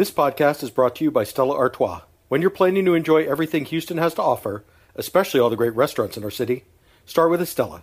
[0.00, 2.00] This podcast is brought to you by Stella Artois.
[2.28, 6.16] When you're planning to enjoy everything Houston has to offer, especially all the great restaurants
[6.16, 6.64] in our city,
[7.04, 7.82] start with Stella.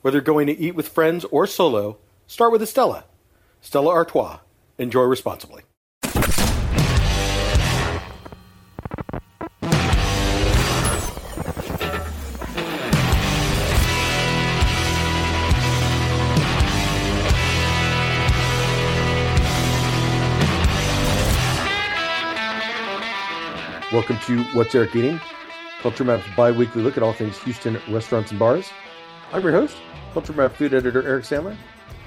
[0.00, 3.04] Whether you're going to eat with friends or solo, start with Estella.
[3.60, 4.40] Stella Artois.
[4.76, 5.62] Enjoy responsibly.
[23.92, 25.20] Welcome to What's Eric Eating,
[25.80, 28.70] Culture Map's bi-weekly look at all things Houston restaurants and bars.
[29.34, 29.76] I'm your host,
[30.14, 31.54] Culture Map food editor Eric Sandler.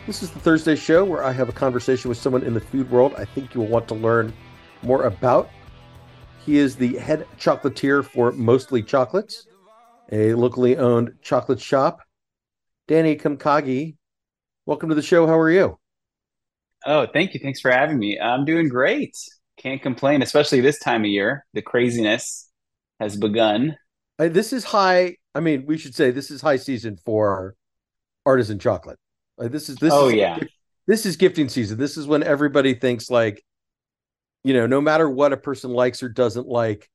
[0.08, 2.90] This is the Thursday show where I have a conversation with someone in the food
[2.90, 4.34] world I think you'll want to learn
[4.82, 5.52] more about.
[6.44, 9.46] He is the head chocolatier for Mostly Chocolates,
[10.12, 12.00] a locally owned chocolate shop.
[12.88, 13.96] Dany Kamkhagi,
[14.66, 15.28] welcome to the show.
[15.28, 15.78] How are you?
[16.84, 17.40] Oh, thank you.
[17.44, 18.20] Thanks for having me.
[18.20, 19.16] I'm doing great.
[19.58, 21.46] Can't complain, especially this time of year.
[21.54, 22.50] The craziness
[23.00, 23.78] has begun.
[24.18, 25.18] This is high.
[25.34, 27.56] I mean, we should say this is high season for
[28.26, 29.00] artisan chocolate.
[29.38, 29.94] This is this.
[29.94, 30.40] Oh is, yeah.
[30.88, 31.78] This is gifting season.
[31.78, 33.44] This is when everybody thinks like,
[34.44, 36.90] you know, no matter what a person likes or doesn't like,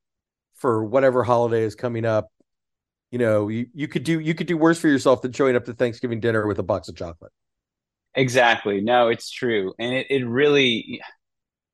[0.61, 2.29] for whatever holiday is coming up,
[3.11, 5.65] you know, you, you could do you could do worse for yourself than showing up
[5.65, 7.33] to Thanksgiving dinner with a box of chocolate.
[8.15, 8.81] Exactly.
[8.81, 11.01] No, it's true, and it it really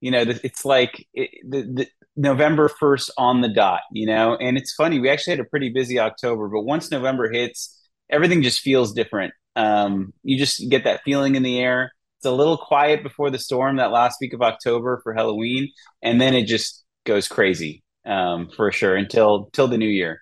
[0.00, 4.56] you know, it's like it, the, the November 1st on the dot, you know, and
[4.56, 4.98] it's funny.
[4.98, 7.78] We actually had a pretty busy October, but once November hits,
[8.10, 9.34] everything just feels different.
[9.54, 11.92] Um, you just get that feeling in the air.
[12.18, 15.70] It's a little quiet before the storm that last week of October for Halloween,
[16.02, 20.20] and then it just goes crazy um, for sure until till the new year.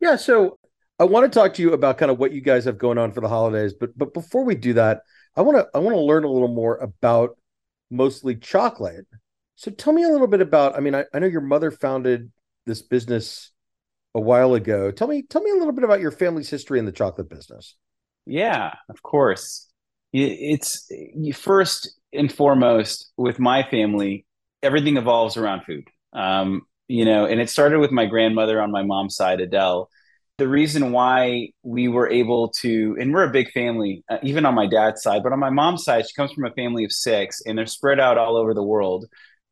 [0.00, 0.58] Yeah, so
[0.98, 3.12] I want to talk to you about kind of what you guys have going on
[3.12, 5.00] for the holidays, but but before we do that,
[5.34, 7.37] I want to I want to learn a little more about
[7.90, 9.06] mostly chocolate.
[9.56, 10.76] So tell me a little bit about.
[10.76, 12.30] I mean, I, I know your mother founded
[12.66, 13.50] this business
[14.14, 14.90] a while ago.
[14.90, 17.76] Tell me, tell me a little bit about your family's history in the chocolate business.
[18.26, 19.68] Yeah, of course.
[20.12, 20.90] It's
[21.34, 24.26] first and foremost with my family.
[24.62, 25.84] Everything evolves around food.
[26.12, 29.90] Um, you know, and it started with my grandmother on my mom's side, Adele,
[30.38, 34.54] the reason why we were able to, and we're a big family, uh, even on
[34.54, 37.42] my dad's side, but on my mom's side, she comes from a family of six
[37.44, 39.06] and they're spread out all over the world.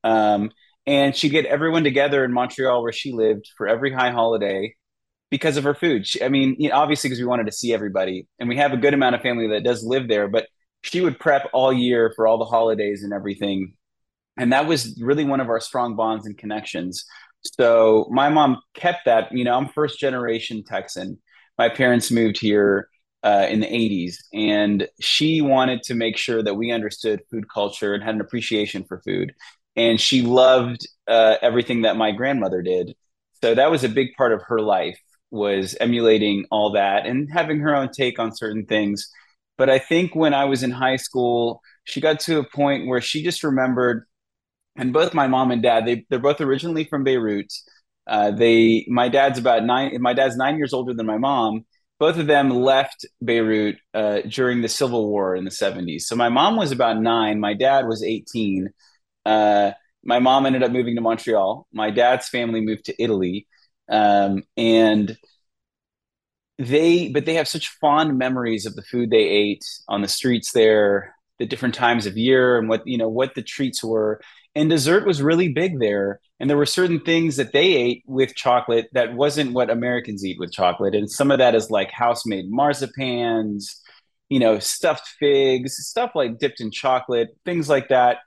[0.04, 0.50] Um,
[0.86, 4.76] and she get everyone together in Montreal where she lived for every high holiday
[5.30, 6.06] because of her food.
[6.06, 8.72] She, I mean, you know, obviously because we wanted to see everybody, and we have
[8.72, 10.28] a good amount of family that does live there.
[10.28, 10.46] But
[10.82, 13.74] she would prep all year for all the holidays and everything,
[14.38, 17.04] and that was really one of our strong bonds and connections.
[17.58, 19.32] So my mom kept that.
[19.32, 21.18] You know, I'm first generation Texan.
[21.58, 22.88] My parents moved here
[23.22, 27.94] uh, in the 80s, and she wanted to make sure that we understood food culture
[27.94, 29.32] and had an appreciation for food.
[29.74, 32.94] And she loved uh, everything that my grandmother did.
[33.42, 34.98] So that was a big part of her life
[35.30, 39.10] was emulating all that and having her own take on certain things.
[39.58, 43.00] But I think when I was in high school, she got to a point where
[43.00, 44.06] she just remembered
[44.76, 47.52] and both my mom and dad they they're both originally from Beirut.
[48.06, 50.00] Uh, they my dad's about nine.
[50.00, 51.64] My dad's nine years older than my mom.
[51.98, 56.06] Both of them left Beirut uh, during the civil war in the seventies.
[56.06, 57.40] So my mom was about nine.
[57.40, 58.70] My dad was eighteen.
[59.24, 59.72] Uh,
[60.04, 61.66] my mom ended up moving to Montreal.
[61.72, 63.48] My dad's family moved to Italy,
[63.90, 65.16] um, and
[66.58, 70.52] they but they have such fond memories of the food they ate on the streets
[70.52, 74.20] there the different times of year and what you know what the treats were
[74.56, 76.18] and dessert was really big there.
[76.40, 80.38] And there were certain things that they ate with chocolate that wasn't what americans eat
[80.40, 80.94] with chocolate.
[80.94, 83.66] And some of that is like house made marzipans
[84.28, 88.18] you know stuffed figs stuff like dipped in chocolate things like that.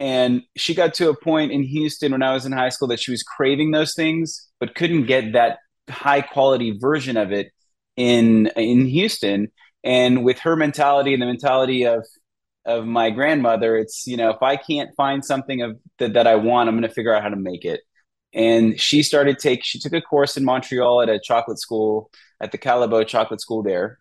[0.00, 3.00] And she got to a point in houston when i was in high school that
[3.00, 5.58] she was craving those things but couldn't get that
[5.88, 7.52] high quality version of it
[7.96, 9.52] in in houston.
[9.84, 12.06] And with her mentality and the mentality of
[12.66, 16.34] of my grandmother it's you know if i can't find something of that, that i
[16.34, 17.80] want i'm going to figure out how to make it.
[18.32, 22.50] And she started take she took a course in montreal at a chocolate school at
[22.50, 24.00] the Callebaut chocolate school there.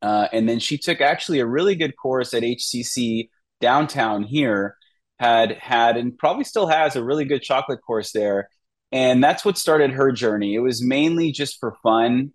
[0.00, 3.28] Uh, and then she took actually a really good course at hcc
[3.60, 4.76] downtown here
[5.18, 8.48] had had and probably still has a really good chocolate course there.
[8.92, 10.54] And that's what started her journey.
[10.54, 12.32] It was mainly just for fun.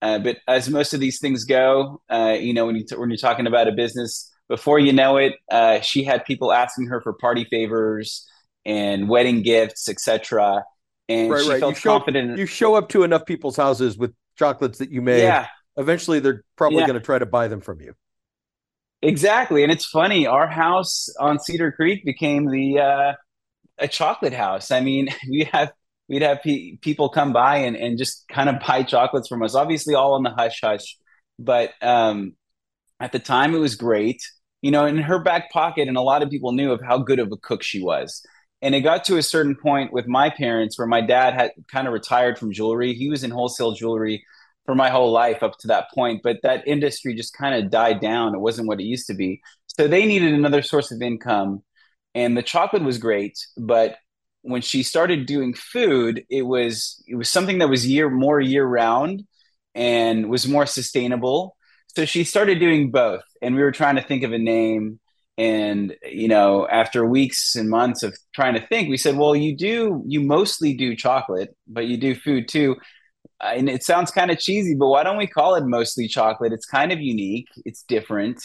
[0.00, 3.10] Uh, but as most of these things go uh, you know when you t- when
[3.10, 7.00] you're talking about a business before you know it, uh, she had people asking her
[7.00, 8.26] for party favors
[8.64, 10.64] and wedding gifts, etc.
[11.08, 11.60] And right, she right.
[11.60, 12.38] felt you confident.
[12.38, 15.22] You show up to enough people's houses with chocolates that you made.
[15.22, 15.46] Yeah.
[15.76, 16.86] Eventually, they're probably yeah.
[16.86, 17.94] going to try to buy them from you.
[19.00, 20.26] Exactly, and it's funny.
[20.26, 23.12] Our house on Cedar Creek became the uh,
[23.78, 24.72] a chocolate house.
[24.72, 25.72] I mean, we have
[26.08, 29.54] we'd have pe- people come by and, and just kind of buy chocolates from us.
[29.54, 30.98] Obviously, all on the hush hush,
[31.38, 32.34] but um,
[32.98, 34.20] at the time, it was great.
[34.62, 37.20] You know, in her back pocket, and a lot of people knew of how good
[37.20, 38.24] of a cook she was.
[38.60, 41.86] And it got to a certain point with my parents where my dad had kind
[41.86, 42.92] of retired from jewelry.
[42.92, 44.24] He was in wholesale jewelry
[44.66, 48.00] for my whole life up to that point, but that industry just kind of died
[48.00, 48.34] down.
[48.34, 49.40] It wasn't what it used to be.
[49.66, 51.62] So they needed another source of income.
[52.14, 53.96] And the chocolate was great, but
[54.42, 58.66] when she started doing food, it was it was something that was year more year
[58.66, 59.24] round
[59.74, 61.56] and was more sustainable.
[61.98, 65.00] So she started doing both, and we were trying to think of a name.
[65.36, 69.56] And you know, after weeks and months of trying to think, we said, "Well, you
[69.56, 72.76] do you mostly do chocolate, but you do food too."
[73.40, 76.52] And it sounds kind of cheesy, but why don't we call it mostly chocolate?
[76.52, 78.40] It's kind of unique, it's different,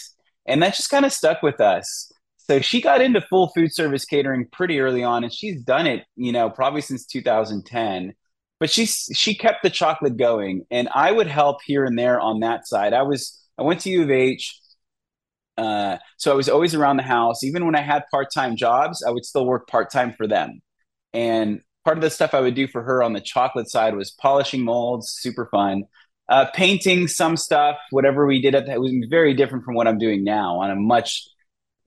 [0.48, 2.10] and that just kind of stuck with us.
[2.38, 6.02] So she got into full food service catering pretty early on, and she's done it,
[6.16, 8.14] you know, probably since 2010.
[8.58, 12.40] But she she kept the chocolate going, and I would help here and there on
[12.40, 12.92] that side.
[12.92, 14.58] I was I went to U of H,
[15.56, 17.44] uh, so I was always around the house.
[17.44, 20.60] Even when I had part time jobs, I would still work part time for them.
[21.12, 24.10] And part of the stuff I would do for her on the chocolate side was
[24.10, 25.84] polishing molds, super fun.
[26.28, 29.98] Uh, painting some stuff, whatever we did at that was very different from what I'm
[29.98, 31.22] doing now on a much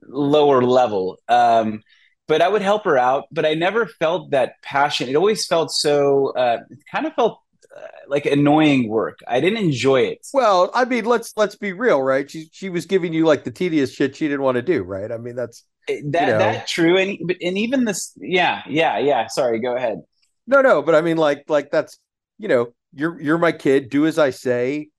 [0.04, 1.18] lower level.
[1.28, 1.82] Um,
[2.28, 3.26] but I would help her out.
[3.32, 5.10] But I never felt that passion.
[5.10, 6.34] It always felt so.
[6.36, 7.40] Uh, it kind of felt
[7.78, 9.20] Uh, like annoying work.
[9.28, 10.26] I didn't enjoy it.
[10.34, 12.30] Well, I mean, let's let's be real, right?
[12.30, 15.12] She she was giving you like the tedious shit she didn't want to do, right?
[15.12, 16.38] I mean, that's eh, that you know.
[16.40, 16.98] that true.
[16.98, 19.28] And and even this, yeah, yeah, yeah.
[19.28, 20.02] Sorry, go ahead.
[20.48, 22.00] No, no, but I mean, like like that's
[22.40, 23.90] you know, you're you're my kid.
[23.90, 24.90] Do as I say.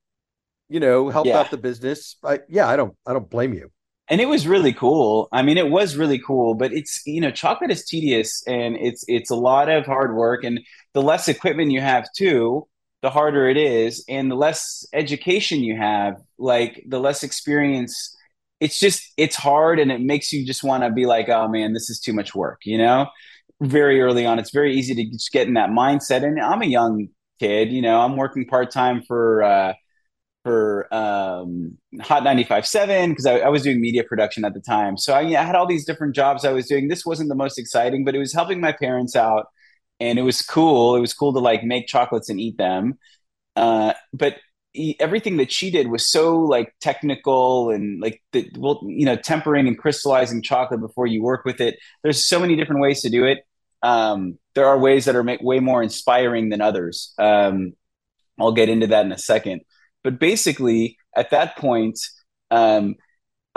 [0.70, 1.38] You know, help yeah.
[1.38, 2.16] out the business.
[2.22, 3.70] I yeah, I don't I don't blame you
[4.10, 5.28] and it was really cool.
[5.32, 9.04] I mean, it was really cool, but it's you know, chocolate is tedious and it's
[9.06, 10.60] it's a lot of hard work, and
[10.98, 12.66] the less equipment you have too,
[13.02, 18.16] the harder it is, and the less education you have, like the less experience.
[18.58, 21.72] It's just it's hard, and it makes you just want to be like, oh man,
[21.72, 23.06] this is too much work, you know.
[23.60, 26.66] Very early on, it's very easy to just get in that mindset, and I'm a
[26.66, 28.00] young kid, you know.
[28.00, 29.44] I'm working part time for.
[29.44, 29.74] Uh,
[30.44, 34.96] for um, Hot 95.7 because I, I, was doing media production at the time.
[34.96, 36.88] So I, I, had all these different jobs I was doing.
[36.88, 39.48] This wasn't the most exciting, but it was helping my parents out,
[40.00, 40.96] and it was cool.
[40.96, 42.98] It was cool to like make chocolates and eat them.
[43.56, 44.36] Uh, but
[45.00, 49.66] everything that she did was so like technical and like the well, you know, tempering
[49.66, 51.78] and crystallizing chocolate before you work with it.
[52.02, 53.38] There's so many different ways to do it.
[53.82, 57.14] Um, there are ways that are make, way more inspiring than others.
[57.18, 57.74] Um,
[58.38, 59.62] I'll get into that in a second
[60.04, 61.98] but basically, at that point,
[62.50, 62.94] um,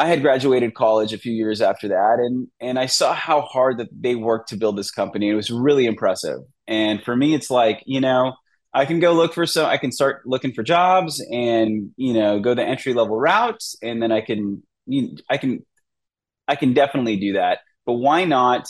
[0.01, 3.77] I had graduated college a few years after that, and and I saw how hard
[3.77, 5.30] that they worked to build this company.
[5.30, 6.39] It was really impressive.
[6.68, 8.33] And for me, it's like you know,
[8.74, 9.68] I can go look for some.
[9.68, 14.01] I can start looking for jobs, and you know, go the entry level routes, and
[14.01, 15.63] then I can you, I can
[16.48, 17.59] I can definitely do that.
[17.86, 18.68] But why not?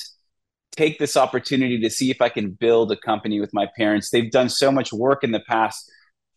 [0.73, 4.09] take this opportunity to see if I can build a company with my parents.
[4.09, 5.91] They've done so much work in the past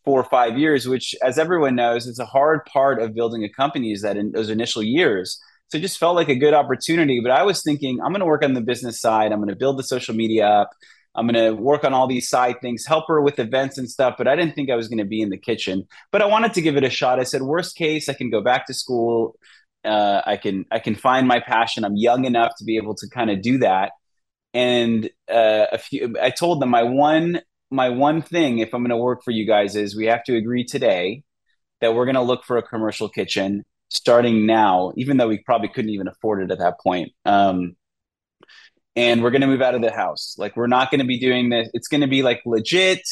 [0.05, 3.49] four or five years, which, as everyone knows, is a hard part of building a
[3.49, 5.41] company is that in those initial years.
[5.69, 7.21] So it just felt like a good opportunity.
[7.21, 9.33] But I was thinking, I'm going to work on the business side.
[9.33, 10.71] I'm going to build the social media up.
[11.17, 14.17] I'm going to work on all these side things, help her with events and stuff.
[14.19, 15.87] But I didn't think I was going to be in the kitchen.
[16.11, 17.20] But I wanted to give it a shot.
[17.20, 19.37] I said, worst case, I can go back to school.
[19.84, 21.84] Uh, I can I can find my passion.
[21.84, 23.93] I'm young enough to be able to kind of do that.
[24.55, 27.41] And uh, a few, I told them my one
[27.75, 30.37] my one thing, if I'm going to work for you guys, is we have to
[30.37, 31.23] agree today
[31.81, 35.69] that we're going to look for a commercial kitchen starting now, even though we probably
[35.69, 37.13] couldn't even afford it at that point.
[37.25, 37.77] Um,
[38.97, 40.37] and we're going to move out of the house.
[40.39, 41.69] Like, we're not going to be doing this.
[41.75, 43.03] It's going to be like legit.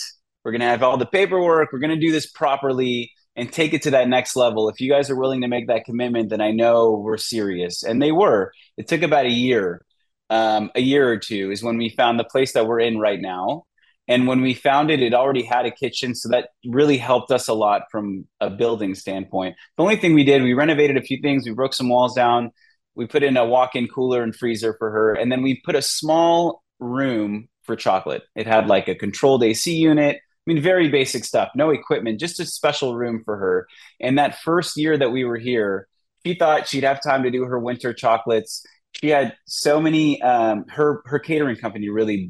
[0.44, 1.72] We're going to have all the paperwork.
[1.72, 4.68] We're going to do this properly and take it to that next level.
[4.68, 7.82] If you guys are willing to make that commitment, then I know we're serious.
[7.82, 8.52] And they were.
[8.76, 9.84] It took about a year,
[10.30, 13.20] um, a year or two is when we found the place that we're in right
[13.20, 13.64] now.
[14.08, 16.14] And when we found it, it already had a kitchen.
[16.14, 19.56] So that really helped us a lot from a building standpoint.
[19.76, 21.46] The only thing we did, we renovated a few things.
[21.46, 22.50] We broke some walls down.
[22.94, 25.14] We put in a walk in cooler and freezer for her.
[25.14, 28.24] And then we put a small room for chocolate.
[28.34, 30.16] It had like a controlled AC unit.
[30.16, 33.68] I mean, very basic stuff, no equipment, just a special room for her.
[34.00, 35.86] And that first year that we were here,
[36.26, 40.66] she thought she'd have time to do her winter chocolates she had so many um,
[40.68, 42.28] her her catering company really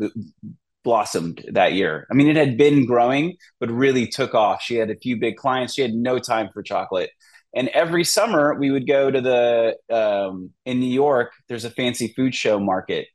[0.85, 2.07] blossomed that year.
[2.11, 4.63] I mean, it had been growing, but really took off.
[4.63, 5.75] She had a few big clients.
[5.75, 7.11] She had no time for chocolate.
[7.55, 11.33] And every summer we would go to the um, in New York.
[11.49, 13.07] There's a fancy food show market,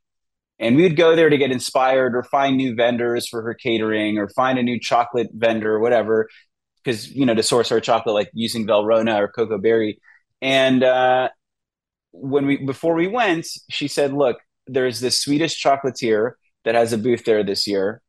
[0.58, 4.18] And we would go there to get inspired or find new vendors for her catering
[4.18, 6.28] or find a new chocolate vendor or whatever,
[6.82, 10.00] because, you know, to source our chocolate, like using Valrhona or Cacao Barry.
[10.42, 11.28] And uh,
[12.10, 16.32] when we, before we went, she said, look, there's this Swedish chocolatier
[16.64, 18.02] that has a booth there this year.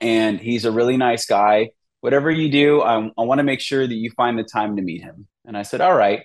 [0.00, 1.70] And he's a really nice guy.
[2.00, 4.82] Whatever you do, I, I want to make sure that you find the time to
[4.82, 5.26] meet him.
[5.44, 6.22] And I said, all right.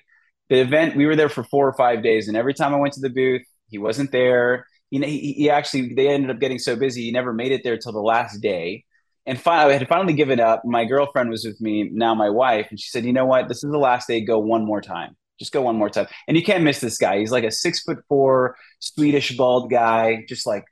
[0.49, 2.27] The event, we were there for four or five days.
[2.27, 4.67] And every time I went to the booth, he wasn't there.
[4.91, 7.61] You know, he, he actually, they ended up getting so busy, he never made it
[7.63, 8.83] there till the last day.
[9.25, 10.63] And finally, I had finally given up.
[10.65, 13.47] My girlfriend was with me, now my wife, and she said, you know what?
[13.47, 14.19] This is the last day.
[14.19, 15.15] Go one more time.
[15.39, 16.07] Just go one more time.
[16.27, 17.19] And you can't miss this guy.
[17.19, 20.65] He's like a six foot four Swedish bald guy, just like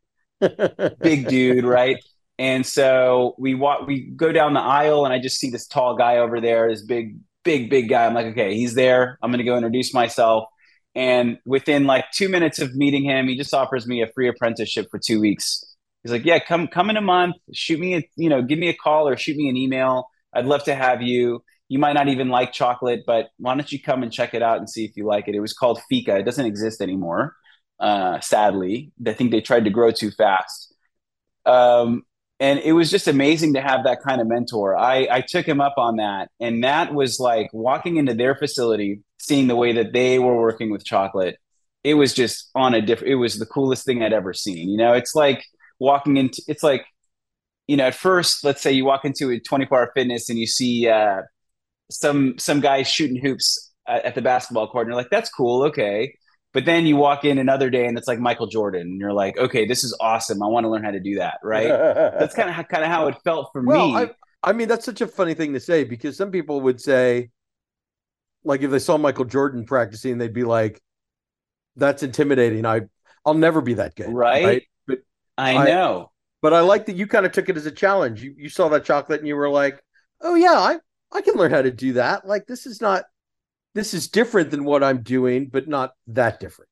[1.02, 1.98] big dude, right?
[2.40, 5.96] And so we walk, we go down the aisle, and I just see this tall
[5.96, 8.06] guy over there, this big, big, big guy.
[8.06, 9.18] I'm like, okay, he's there.
[9.22, 10.46] I'm to go introduce myself.
[10.96, 14.88] And within like two minutes of meeting him, he just offers me a free apprenticeship
[14.92, 15.64] for two weeks.
[16.04, 18.70] He's like, yeah, come, come in a month, shoot me a, you know, give me
[18.70, 20.10] a call or shoot me an email.
[20.34, 23.82] I'd love to have you you might not even like chocolate, but why don't you
[23.82, 25.36] come and check it out and see if you like it?
[25.36, 26.18] It was called Fika.
[26.18, 27.34] It doesn't exist anymore,
[27.82, 28.92] uh, sadly.
[29.06, 30.74] I think they tried to grow too fast.
[31.46, 32.04] Um,
[32.40, 34.78] and it was just amazing to have that kind of mentor.
[34.78, 36.30] I, I took him up on that.
[36.40, 40.72] And that was like walking into their facility, seeing the way that they were working
[40.72, 41.38] with chocolate.
[41.84, 44.70] It was just on a different, it was the coolest thing I'd ever seen.
[44.70, 45.44] You know, it's like
[45.80, 46.86] walking into, it's like,
[47.68, 50.48] you know, at first, let's say you walk into a 24 hour fitness and you
[50.48, 51.22] see, uh,
[51.92, 55.64] some some guys shooting hoops at, at the basketball court, and you're like, that's cool,
[55.64, 56.16] okay.
[56.54, 59.38] But then you walk in another day and it's like Michael Jordan, and you're like,
[59.38, 60.44] okay, this is awesome.
[60.44, 61.68] I want to learn how to do that, right?
[62.20, 63.96] that's kind of kind of how it felt for well, me.
[63.96, 64.10] I,
[64.44, 67.30] I mean, that's such a funny thing to say because some people would say,
[68.44, 70.82] like, if they saw Michael Jordan practicing, they'd be like,
[71.78, 72.66] "That's intimidating.
[72.66, 72.82] I,
[73.26, 74.46] I'll never be that good." Right.
[74.46, 74.64] right?
[74.88, 75.00] But
[75.38, 76.12] I, I know.
[76.42, 78.24] But I like that you kind of took it as a challenge.
[78.24, 79.82] You you saw that chocolate and you were like,
[80.20, 80.80] "Oh yeah, I
[81.14, 82.28] I can learn how to do that.
[82.28, 83.04] Like this is not
[83.74, 86.70] this is different than what I'm doing, but not that different.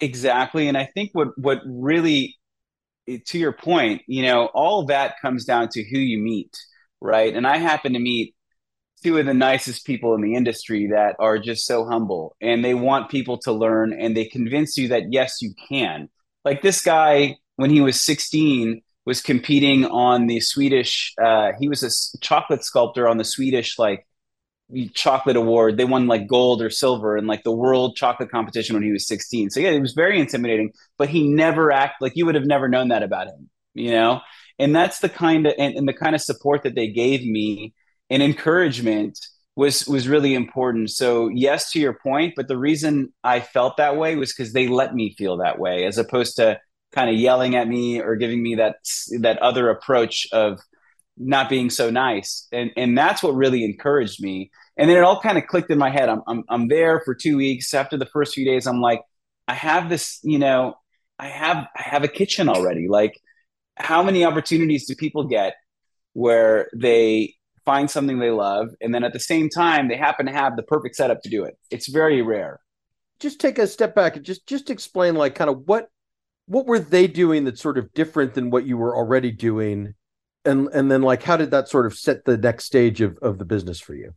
[0.00, 0.68] Exactly.
[0.68, 2.36] And I think what what really
[3.26, 6.56] to your point, you know, all that comes down to who you meet,
[7.00, 7.34] right?
[7.34, 8.34] And I happen to meet
[9.02, 12.74] two of the nicest people in the industry that are just so humble and they
[12.74, 16.08] want people to learn and they convince you that yes, you can.
[16.44, 21.14] Like this guy, when he was 16, was competing on the Swedish.
[21.22, 24.06] Uh, he was a chocolate sculptor on the Swedish like
[24.94, 25.76] chocolate award.
[25.76, 29.06] They won like gold or silver in like the world chocolate competition when he was
[29.06, 29.50] 16.
[29.50, 30.72] So yeah, it was very intimidating.
[30.98, 34.20] But he never act like you would have never known that about him, you know.
[34.58, 37.74] And that's the kind of and, and the kind of support that they gave me
[38.10, 39.18] and encouragement
[39.56, 40.90] was was really important.
[40.90, 44.68] So yes, to your point, but the reason I felt that way was because they
[44.68, 46.60] let me feel that way, as opposed to
[46.92, 48.76] kind of yelling at me or giving me that
[49.20, 50.60] that other approach of
[51.18, 52.46] not being so nice.
[52.52, 54.50] And and that's what really encouraged me.
[54.76, 56.08] And then it all kind of clicked in my head.
[56.08, 57.74] I'm, I'm i'm there for two weeks.
[57.74, 59.02] After the first few days i'm like
[59.46, 60.74] i have this you know
[61.18, 62.88] i have i have a kitchen already.
[62.88, 63.20] Like
[63.76, 65.54] how many opportunities do people get
[66.12, 67.34] where they
[67.64, 70.62] find something they love and then at the same time they happen to have the
[70.62, 71.58] perfect setup to do it?
[71.70, 72.60] It's very rare.
[73.20, 75.88] Just take a step back and just just explain like kind of what
[76.46, 79.94] what were they doing that's sort of different than what you were already doing
[80.48, 83.38] and and then like how did that sort of set the next stage of, of
[83.38, 84.14] the business for you?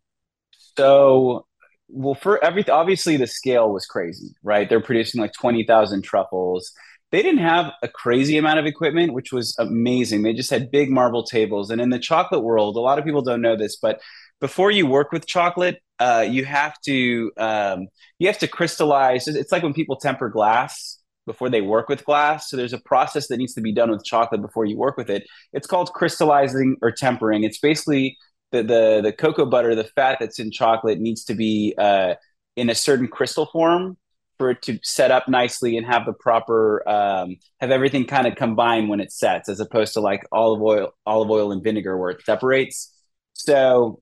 [0.77, 1.45] So
[1.89, 4.67] well for everything obviously the scale was crazy right?
[4.69, 6.71] They're producing like 20000 truffles.
[7.11, 10.23] They didn't have a crazy amount of equipment which was amazing.
[10.23, 11.69] They just had big marble tables.
[11.69, 14.00] And in the chocolate world a lot of people don't know this but
[14.39, 19.27] before you work with chocolate uh, you have to um, you have to crystallize.
[19.27, 22.49] It's like when people temper glass before they work with glass.
[22.49, 25.09] So there's a process that needs to be done with chocolate before you work with
[25.09, 25.23] it.
[25.53, 27.43] It's called crystallizing or tempering.
[27.43, 28.17] It's basically
[28.51, 32.15] the the, the cocoa butter, the fat that's in chocolate needs to be uh,
[32.55, 33.97] in a certain crystal form
[34.37, 38.35] for it to set up nicely and have the proper um, have everything kind of
[38.35, 42.09] combined when it sets, as opposed to like olive oil, olive oil and vinegar where
[42.09, 42.91] it separates.
[43.33, 44.01] So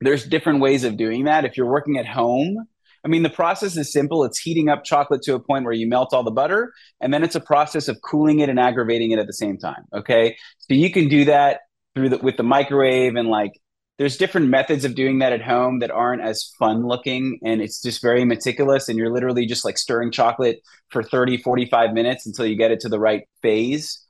[0.00, 1.44] there's different ways of doing that.
[1.44, 2.68] If you're working at home,
[3.04, 4.24] I mean, the process is simple.
[4.24, 7.22] It's heating up chocolate to a point where you melt all the butter, and then
[7.22, 9.84] it's a process of cooling it and aggravating it at the same time.
[9.92, 11.60] Okay, so you can do that
[11.94, 13.52] through the with the microwave and like
[13.98, 17.80] there's different methods of doing that at home that aren't as fun looking and it's
[17.80, 22.46] just very meticulous and you're literally just like stirring chocolate for 30 45 minutes until
[22.46, 24.00] you get it to the right phase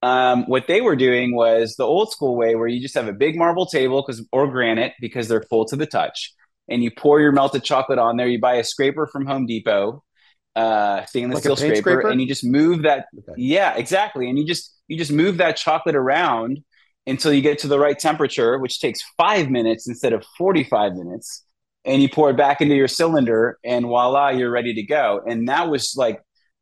[0.00, 3.12] um, what they were doing was the old school way where you just have a
[3.12, 6.32] big marble table because or granite because they're full to the touch
[6.68, 8.28] and you pour your melted chocolate on there.
[8.28, 10.02] You buy a scraper from Home Depot.
[10.58, 13.06] uh, stainless like steel scraper, scraper, and you just move that.
[13.16, 13.32] Okay.
[13.36, 14.28] Yeah, exactly.
[14.28, 16.58] And you just you just move that chocolate around
[17.06, 20.94] until you get to the right temperature, which takes five minutes instead of forty five
[20.94, 21.44] minutes.
[21.84, 25.22] And you pour it back into your cylinder, and voila, you're ready to go.
[25.26, 26.20] And that was like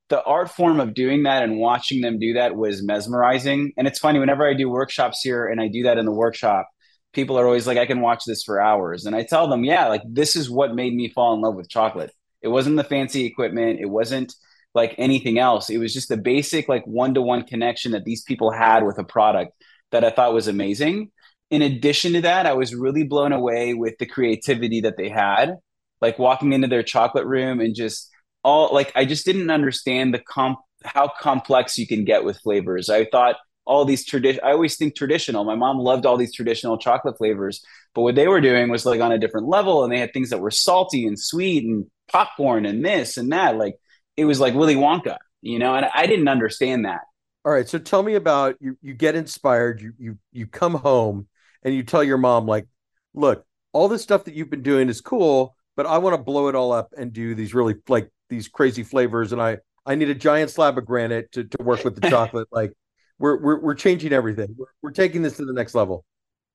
[0.09, 3.73] the art form of doing that and watching them do that was mesmerizing.
[3.77, 6.69] And it's funny whenever I do workshops here and I do that in the workshop,
[7.17, 9.07] people are always like, I can watch this for hours.
[9.07, 11.69] And I tell them, yeah, like this is what made me fall in love with
[11.69, 12.13] chocolate.
[12.43, 13.81] It wasn't the fancy equipment.
[13.81, 14.33] It wasn't
[14.75, 15.71] like anything else.
[15.71, 18.99] It was just the basic, like one to one connection that these people had with
[18.99, 19.53] a product
[19.91, 21.11] that I thought was amazing.
[21.51, 25.57] In addition to that, I was really blown away with the creativity that they had,
[26.01, 28.11] like walking into their chocolate room and just
[28.45, 32.91] all like, I just didn't understand the comp, how complex you can get with flavors.
[32.91, 34.41] I thought all these tradition.
[34.45, 35.45] I always think traditional.
[35.45, 39.01] My mom loved all these traditional chocolate flavors, but what they were doing was like
[39.01, 42.65] on a different level, and they had things that were salty and sweet and popcorn
[42.65, 43.57] and this and that.
[43.57, 43.77] Like
[44.17, 45.75] it was like Willy Wonka, you know.
[45.75, 47.03] And I didn't understand that.
[47.45, 48.79] All right, so tell me about you.
[48.81, 49.81] You get inspired.
[49.81, 51.29] You you you come home
[51.63, 52.67] and you tell your mom like,
[53.15, 56.49] look, all this stuff that you've been doing is cool, but I want to blow
[56.49, 60.09] it all up and do these really like these crazy flavors, and I I need
[60.09, 62.49] a giant slab of granite to to work with the chocolate.
[62.53, 62.73] like
[63.19, 64.55] we're we're we're changing everything.
[64.57, 66.05] We're, we're taking this to the next level.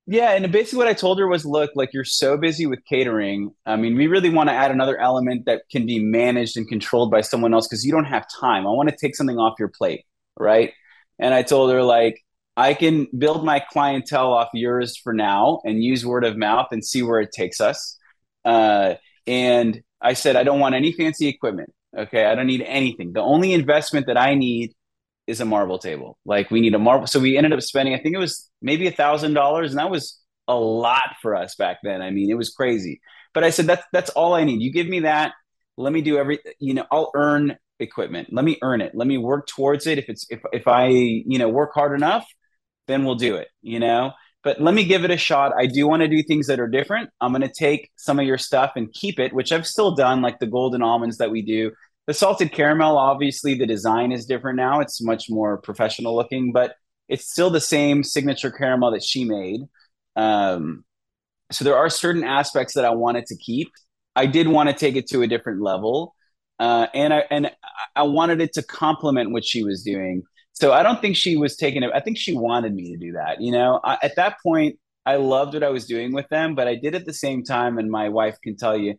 [0.06, 3.52] Yeah, and basically what I told her was, look, like you're so busy with catering.
[3.64, 7.12] I mean, we really want to add another element that can be managed and controlled
[7.12, 8.66] by someone else because you don't have time.
[8.66, 10.04] I want to take something off your plate,
[10.36, 10.72] right?
[11.20, 12.20] And I told her like
[12.56, 16.84] I can build my clientele off yours for now and use word of mouth and
[16.84, 17.96] see where it takes us.
[18.44, 18.94] Uh,
[19.26, 21.72] and I said I don't want any fancy equipment.
[21.96, 23.12] Okay, I don't need anything.
[23.12, 24.72] The only investment that I need
[25.26, 26.18] is a marble table.
[26.24, 27.06] Like we need a marble.
[27.06, 29.90] So we ended up spending, I think it was maybe a thousand dollars, and that
[29.90, 32.02] was a lot for us back then.
[32.02, 33.00] I mean, it was crazy.
[33.34, 34.60] But I said that's that's all I need.
[34.60, 35.32] You give me that.
[35.76, 36.40] Let me do every.
[36.58, 38.28] You know, I'll earn equipment.
[38.32, 38.92] Let me earn it.
[38.94, 39.98] Let me work towards it.
[39.98, 42.26] If it's if if I you know work hard enough,
[42.88, 43.48] then we'll do it.
[43.62, 44.12] You know.
[44.44, 45.52] But let me give it a shot.
[45.56, 47.10] I do want to do things that are different.
[47.20, 50.20] I'm going to take some of your stuff and keep it, which I've still done,
[50.20, 51.70] like the golden almonds that we do
[52.06, 54.80] the salted caramel, obviously, the design is different now.
[54.80, 56.74] It's much more professional looking, but
[57.08, 59.60] it's still the same signature caramel that she made.
[60.16, 60.84] Um,
[61.50, 63.68] so there are certain aspects that I wanted to keep.
[64.16, 66.14] I did want to take it to a different level,
[66.58, 67.50] uh, and I and
[67.94, 70.22] I wanted it to complement what she was doing.
[70.54, 71.90] So I don't think she was taking it.
[71.94, 73.40] I think she wanted me to do that.
[73.40, 76.68] You know, I, at that point, I loved what I was doing with them, but
[76.68, 78.96] I did at the same time, and my wife can tell you,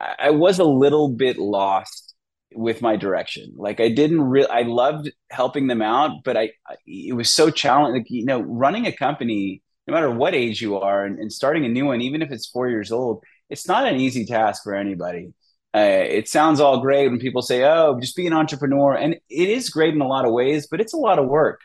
[0.00, 2.13] I, I was a little bit lost
[2.54, 3.52] with my direction.
[3.56, 7.50] Like I didn't really, I loved helping them out, but I, I, it was so
[7.50, 8.02] challenging.
[8.02, 11.64] Like, you know, running a company, no matter what age you are and, and, starting
[11.64, 14.74] a new one, even if it's four years old, it's not an easy task for
[14.74, 15.32] anybody.
[15.76, 18.94] Uh, it sounds all great when people say, oh, just be an entrepreneur.
[18.94, 21.60] And it is great in a lot of ways, but it's a lot of work.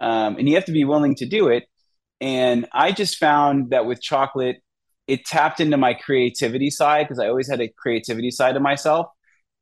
[0.00, 1.64] Um, and you have to be willing to do it.
[2.20, 4.58] And I just found that with chocolate,
[5.06, 9.06] it tapped into my creativity side because I always had a creativity side of myself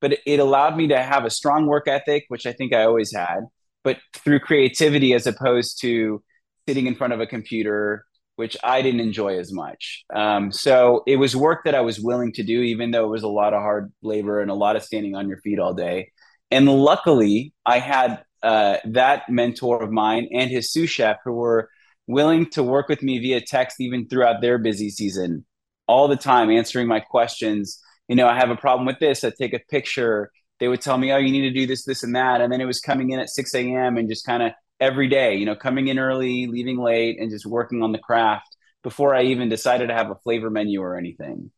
[0.02, 3.14] but it allowed me to have a strong work ethic, which I think I always
[3.14, 3.42] had,
[3.84, 6.22] but through creativity as opposed to
[6.68, 8.04] sitting in front of a computer,
[8.36, 10.04] which I didn't enjoy as much.
[10.12, 13.22] Um, so it was work that I was willing to do, even though it was
[13.22, 16.10] a lot of hard labor and a lot of standing on your feet all day.
[16.50, 21.70] And luckily, I had uh, that mentor of mine and his sous chef who were
[22.08, 25.46] willing to work with me via text even throughout their busy season
[25.86, 27.80] all the time answering my questions
[28.12, 29.24] you know, I have a problem with this.
[29.24, 30.30] I take a picture.
[30.60, 32.42] They would tell me, oh, you need to do this, this, and that.
[32.42, 33.96] And then it was coming in at 6 a.m.
[33.96, 37.46] and just kind of every day, you know, coming in early, leaving late, and just
[37.46, 41.50] working on the craft before I even decided to have a flavor menu or anything.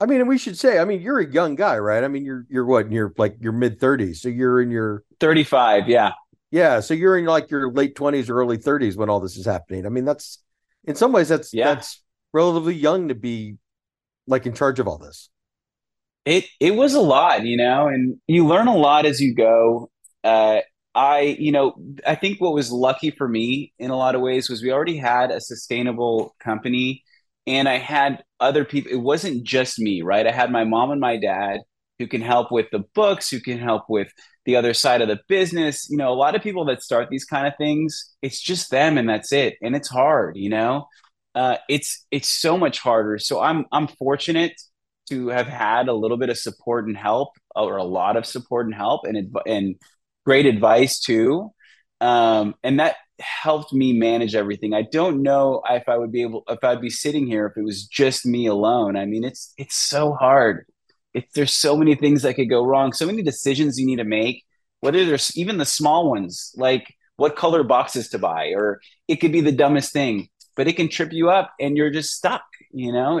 [0.00, 2.02] I mean, we should say, I mean, you're a young guy, right?
[2.02, 2.90] I mean, you're you're what?
[2.90, 4.16] You're like your mid 30s.
[4.16, 6.12] So you're in your 35, yeah.
[6.50, 9.44] Yeah, so you're in like your late 20s or early 30s when all this is
[9.44, 9.84] happening.
[9.84, 10.38] I mean, that's
[10.84, 11.74] in some ways that's yeah.
[11.74, 13.58] that's relatively young to be
[14.26, 15.28] like in charge of all this
[16.28, 19.90] it it was a lot, you know, and you learn a lot as you go.
[20.22, 20.60] Uh,
[20.94, 21.74] I, you know,
[22.06, 24.96] I think what was lucky for me in a lot of ways was we already
[24.96, 27.04] had a sustainable company
[27.46, 28.92] and I had other people.
[28.92, 30.26] It wasn't just me, right?
[30.26, 31.60] I had my mom and my dad
[31.98, 34.12] who can help with the books, who can help with
[34.44, 35.88] the other side of the business.
[35.90, 38.98] You know, a lot of people that start these kind of things, it's just them
[38.98, 39.56] and that's it.
[39.62, 40.86] And it's hard, you know.
[41.34, 43.18] Uh, it's it's so much harder.
[43.18, 44.60] So I'm I'm fortunate
[45.08, 48.66] to have had a little bit of support and help or a lot of support
[48.66, 49.76] and help and and
[50.24, 51.50] great advice too
[52.00, 56.44] um, and that helped me manage everything i don't know if i would be able
[56.48, 59.74] if i'd be sitting here if it was just me alone i mean it's it's
[59.74, 60.64] so hard
[61.14, 64.04] If there's so many things that could go wrong, so many decisions you need to
[64.04, 64.44] make.
[64.80, 69.32] Whether there's even the small ones, like what color boxes to buy, or it could
[69.32, 72.44] be the dumbest thing, but it can trip you up and you're just stuck.
[72.72, 73.18] You know,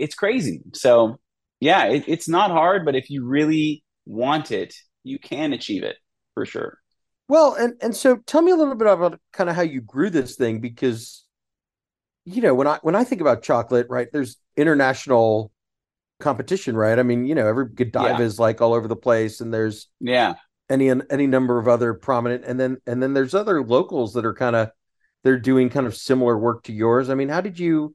[0.00, 0.62] it's crazy.
[0.74, 1.18] So,
[1.60, 5.96] yeah, it, it's not hard, but if you really want it, you can achieve it
[6.34, 6.78] for sure.
[7.28, 10.10] Well, and and so tell me a little bit about kind of how you grew
[10.10, 11.24] this thing because
[12.24, 15.52] you know, when I when I think about chocolate, right, there's international
[16.18, 16.98] competition, right?
[16.98, 18.20] I mean, you know, every Godiva yeah.
[18.20, 20.34] is like all over the place and there's yeah,
[20.68, 24.34] any any number of other prominent and then and then there's other locals that are
[24.34, 24.70] kind of
[25.22, 27.10] they're doing kind of similar work to yours.
[27.10, 27.94] I mean, how did you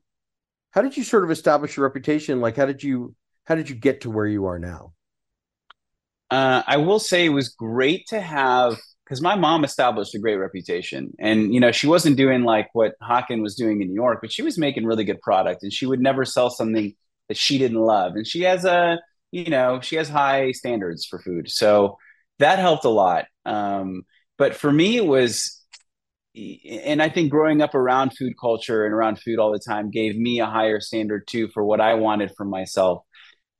[0.75, 2.41] how did you sort of establish your reputation?
[2.41, 4.91] Like how did you how did you get to where you are now?
[6.29, 10.35] Uh, I will say it was great to have because my mom established a great
[10.35, 14.19] reputation and you know she wasn't doing like what Håkan was doing in New York
[14.19, 16.93] but she was making really good product and she would never sell something
[17.29, 18.99] that she didn't love and she has a
[19.31, 21.97] you know she has high standards for food so
[22.39, 24.01] that helped a lot um,
[24.39, 25.63] but for me it was
[26.85, 30.17] and I think growing up around food culture and around food all the time gave
[30.17, 33.03] me a higher standard too for what I wanted for myself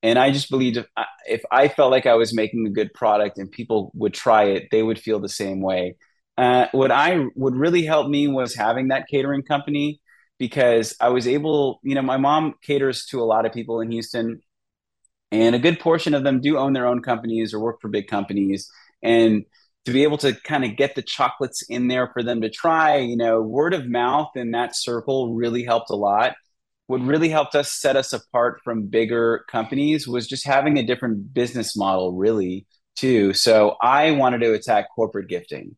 [0.06, 2.94] and I just believed if I, if I felt like I was making a good
[2.94, 5.96] product and people would try it, they would feel the same way.
[6.38, 10.00] Uh, what I would really help me was having that catering company
[10.38, 13.90] because I was able, you know, my mom caters to a lot of people in
[13.90, 14.42] Houston,
[15.32, 18.08] and a good portion of them do own their own companies or work for big
[18.08, 18.70] companies.
[19.02, 19.46] And
[19.86, 22.98] to be able to kind of get the chocolates in there for them to try,
[22.98, 26.36] you know, word of mouth in that circle really helped a lot.
[26.88, 31.34] What really helped us set us apart from bigger companies was just having a different
[31.34, 33.34] business model really too.
[33.34, 35.76] So i wanted to attack corporate gifting.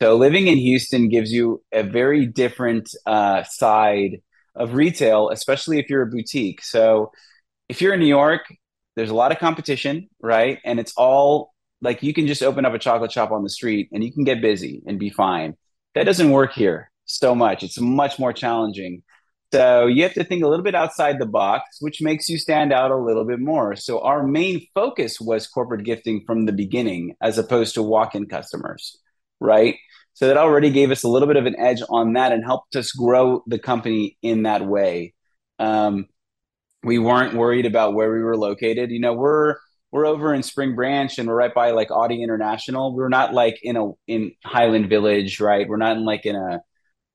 [0.00, 4.22] So living in houston gives you a very different uh, side
[4.54, 6.62] of retail especially if you're a boutique.
[6.62, 7.12] So
[7.68, 8.46] if you're in new york
[8.96, 10.58] there's a lot of competition right?
[10.64, 11.51] And it's all
[11.82, 14.24] like you can just open up a chocolate shop on the street and you can
[14.24, 15.56] get busy and be fine
[15.94, 19.02] that doesn't work here so much it's much more challenging
[19.52, 22.72] so you have to think a little bit outside the box, which makes you stand
[22.72, 23.76] out a little bit more.
[23.76, 28.98] So our main focus was corporate gifting from the beginning, as opposed to walk-in customers,
[29.40, 29.76] right?
[30.14, 32.76] So that already gave us a little bit of an edge on that and helped
[32.76, 35.12] us grow the company in that way.
[35.58, 36.06] Um,
[36.82, 38.90] we weren't worried about where we were located.
[38.90, 39.56] You know, we're
[39.92, 42.94] we're over in Spring Branch and we're right by like Audi International.
[42.96, 45.68] We're not like in a in Highland Village, right?
[45.68, 46.60] We're not in like in a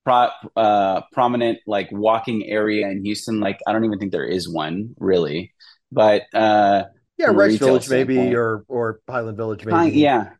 [0.04, 3.40] pro, uh, prominent like walking area in Houston.
[3.40, 5.52] Like I don't even think there is one really,
[5.90, 6.84] but uh,
[7.18, 9.76] yeah, Rice Village maybe or or Highland Village maybe.
[9.76, 10.30] Uh, yeah,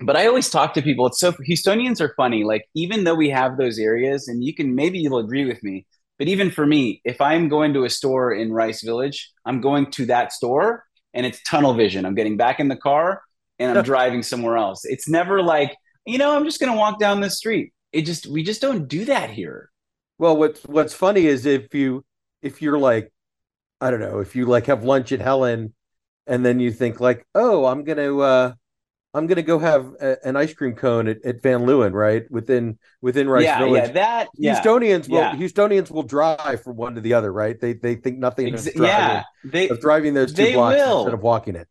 [0.00, 1.06] but I always talk to people.
[1.06, 2.42] It's so Houstonians are funny.
[2.42, 5.86] Like even though we have those areas, and you can maybe you'll agree with me,
[6.18, 9.92] but even for me, if I'm going to a store in Rice Village, I'm going
[9.92, 10.82] to that store
[11.14, 12.04] and it's tunnel vision.
[12.04, 13.22] I'm getting back in the car
[13.58, 14.84] and I'm driving somewhere else.
[14.84, 15.74] It's never like,
[16.06, 18.88] you know, I'm just going to walk down the street it just we just don't
[18.88, 19.70] do that here.
[20.18, 22.04] Well, what's what's funny is if you
[22.42, 23.12] if you're like
[23.80, 25.74] I don't know, if you like have lunch at Helen
[26.26, 28.52] and then you think like, "Oh, I'm going to uh
[29.14, 32.28] I'm going to go have a, an ice cream cone at, at, Van Leeuwen, right?
[32.30, 33.86] Within within Rice yeah, Village.
[33.86, 35.36] Yeah, that yeah, Houstonians will yeah.
[35.36, 37.58] Houstonians will drive from one to the other, right?
[37.58, 40.98] They they think nothing Ex- of driving, yeah, they, of driving those two blocks will.
[41.02, 41.68] instead of walking it.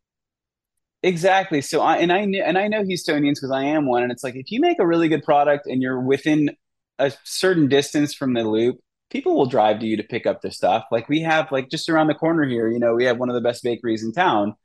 [1.04, 1.60] Exactly.
[1.60, 4.24] So I and I knew and I know Houstonians because I am one, and it's
[4.24, 6.50] like if you make a really good product and you're within
[6.98, 8.80] a certain distance from the loop,
[9.10, 10.86] people will drive to you to pick up their stuff.
[10.92, 13.36] Like we have like just around the corner here, you know, we have one of
[13.36, 14.56] the best bakeries in town,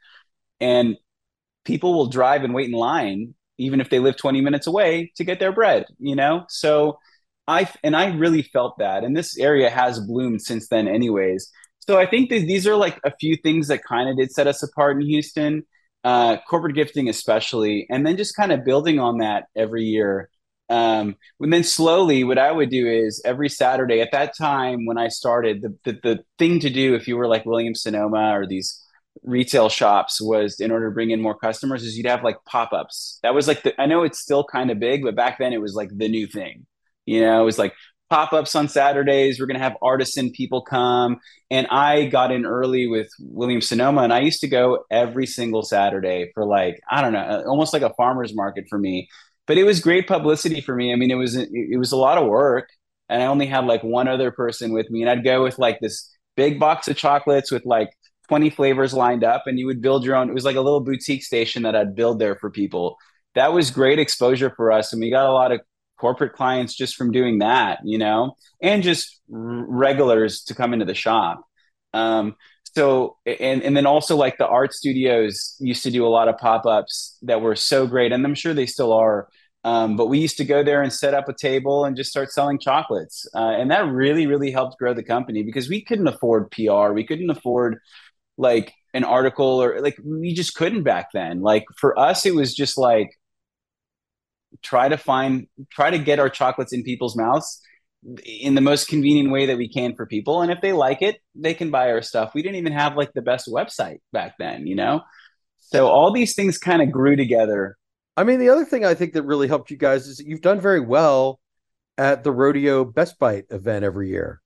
[0.61, 0.97] and
[1.69, 5.25] people will drive and wait in line even if they live 20 minutes away to
[5.25, 6.45] get their bread, you know?
[6.49, 6.99] So
[7.47, 9.05] I and I really felt that.
[9.05, 11.51] And this area has bloomed since then anyways.
[11.81, 14.47] So I think that these are like a few things that kind of did set
[14.47, 15.65] us apart in Houston
[16.05, 20.31] uh, corporate gifting especially, and then just kind of building on that every year.
[20.71, 24.99] Um, and then slowly, what I would do is every Saturday at that time when
[24.99, 28.47] I started, the, the, the thing to do if you were like Williams Sonoma or
[28.47, 28.81] these
[29.29, 33.19] retail shops was in order to bring in more customers is you'd have like pop-ups.
[33.23, 35.61] That was like the, I know it's still kind of big, but back then it
[35.61, 36.67] was like the new thing.
[37.07, 37.75] You know, it was like
[38.11, 39.39] pop ups on Saturdays.
[39.39, 41.19] We're going to have artisan people come.
[41.51, 45.63] And I got in early with William Sonoma, and I used to go every single
[45.63, 49.09] Saturday for like, I don't know, uh, almost like a farmer's market for me.
[49.47, 50.93] But it was great publicity for me.
[50.93, 52.69] I mean, it was it was a lot of work,
[53.09, 55.81] and I only had like one other person with me, and I'd go with like
[55.81, 57.89] this big box of chocolates with like
[58.29, 60.29] 20 flavors lined up, and you would build your own.
[60.29, 62.97] It was like a little boutique station that I'd build there for people.
[63.35, 65.61] That was great exposure for us, and we got a lot of
[65.99, 70.85] corporate clients just from doing that, you know, and just r- regulars to come into
[70.85, 71.43] the shop.
[71.93, 72.37] Um,
[72.75, 76.37] so and and then also like the art studios used to do a lot of
[76.39, 79.29] pop-ups that were so great and i'm sure they still are
[79.65, 82.31] um, but we used to go there and set up a table and just start
[82.31, 86.51] selling chocolates uh, and that really really helped grow the company because we couldn't afford
[86.51, 87.79] pr we couldn't afford
[88.39, 92.55] like an article or like we just couldn't back then like for us it was
[92.55, 93.11] just like
[94.63, 97.61] try to find try to get our chocolates in people's mouths
[98.25, 100.43] in the most convenient way that we can for people.
[100.43, 102.33] And if they like it, they can buy our stuff.
[102.35, 105.03] We didn't even have like the best website back then, you know?
[105.59, 107.77] So all these things kind of grew together.
[108.17, 110.41] I mean, the other thing I think that really helped you guys is that you've
[110.41, 111.41] done very well
[111.97, 114.41] at the rodeo Best Bite event every year.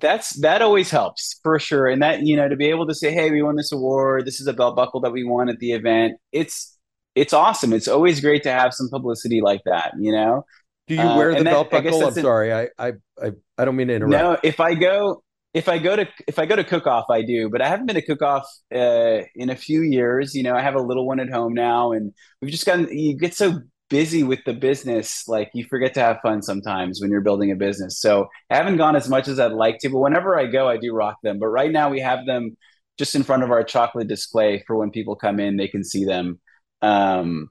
[0.00, 1.86] That's that always helps for sure.
[1.86, 4.40] And that, you know, to be able to say, hey, we won this award, this
[4.40, 6.14] is a belt buckle that we won at the event.
[6.32, 6.78] It's
[7.14, 7.72] it's awesome.
[7.72, 10.46] It's always great to have some publicity like that, you know?
[10.88, 12.06] Do you wear uh, the belt that, buckle?
[12.06, 14.12] I'm sorry, I, I I I don't mean to interrupt.
[14.12, 15.22] No, if I go
[15.54, 17.86] if I go to if I go to cook off, I do, but I haven't
[17.86, 20.34] been to cook off uh, in a few years.
[20.34, 22.88] You know, I have a little one at home now, and we've just gotten.
[22.90, 23.60] You get so
[23.92, 27.56] busy with the business, like you forget to have fun sometimes when you're building a
[27.56, 28.00] business.
[28.00, 30.78] So I haven't gone as much as I'd like to, but whenever I go, I
[30.78, 31.38] do rock them.
[31.38, 32.56] But right now, we have them
[32.96, 36.06] just in front of our chocolate display for when people come in, they can see
[36.06, 36.40] them.
[36.80, 37.50] Um,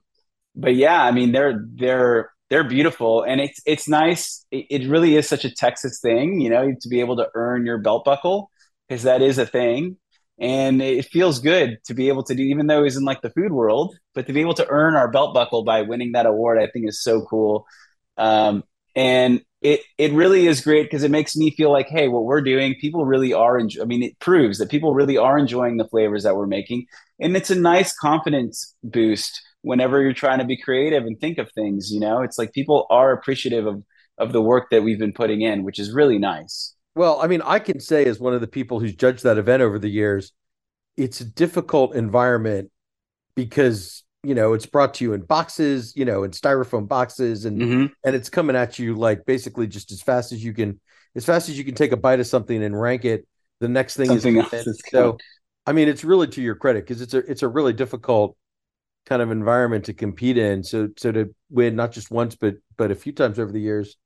[0.56, 5.16] but yeah, I mean, they're they're they're beautiful and it's it's nice it, it, really
[5.16, 8.50] is such a texas thing you know to be able to earn your belt buckle
[8.86, 9.96] because that is a thing
[10.38, 13.30] and it feels good to be able to do even though he's in like the
[13.30, 16.58] food world but to be able to earn our belt buckle by winning that award
[16.58, 17.66] i think is so cool.
[18.16, 18.64] Um,
[18.94, 22.42] and it it really is great because it makes me feel like hey what we're
[22.42, 26.24] doing people really are i mean it proves that people really are enjoying the flavors
[26.24, 26.86] that we're making.
[27.20, 31.50] And it's a nice confidence boost whenever you're trying to be creative and think of
[31.52, 32.22] things you know?
[32.22, 33.82] It's like people are appreciative of
[34.18, 37.42] of the work that we've been putting in which is really nice well i mean
[37.42, 40.32] i can say as one of the people who's judged that event over the years
[40.96, 42.70] it's a difficult environment
[43.34, 47.60] because you know it's brought to you in boxes you know in styrofoam boxes and
[47.60, 47.86] mm-hmm.
[48.04, 50.80] and it's coming at you like basically just as fast as you can
[51.14, 53.26] as fast as you can take a bite of something and rank it
[53.60, 55.16] the next thing something is, is so
[55.66, 58.36] i mean it's really to your credit because it's a it's a really difficult
[59.06, 60.62] kind of environment to compete in.
[60.62, 63.96] So so to win not just once but but a few times over the years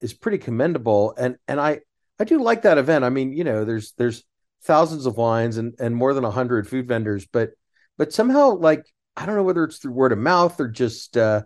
[0.00, 1.14] is pretty commendable.
[1.16, 1.80] And and I
[2.22, 3.04] I do like that event.
[3.04, 4.22] I mean, you know, there's there's
[4.62, 7.50] thousands of wines and and more than a hundred food vendors, but
[7.98, 8.84] but somehow like
[9.16, 11.42] I don't know whether it's through word of mouth or just uh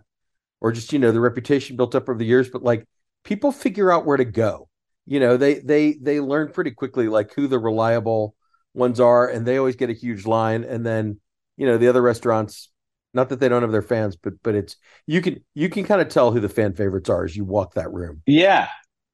[0.61, 2.85] or just you know the reputation built up over the years, but like
[3.23, 4.69] people figure out where to go.
[5.07, 8.35] You know, they they they learn pretty quickly like who the reliable
[8.75, 11.19] ones are, and they always get a huge line, and then
[11.55, 12.69] you know the other restaurants
[13.15, 14.75] not that they don't have their fans, but but it's
[15.07, 17.73] you can you can kind of tell who the fan favorites are as you walk
[17.73, 18.21] that room.
[18.27, 18.67] Yeah,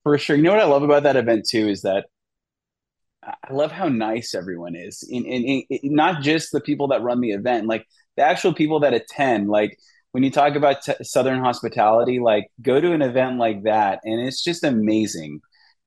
[0.04, 0.36] for sure.
[0.36, 2.06] You know what I love about that event too is that
[3.24, 7.68] I love how nice everyone is, in, not just the people that run the event,
[7.68, 7.86] like
[8.18, 9.50] the actual people that attend.
[9.50, 9.78] Like
[10.12, 14.20] when you talk about t- Southern hospitality, like go to an event like that, and
[14.28, 15.40] it's just amazing.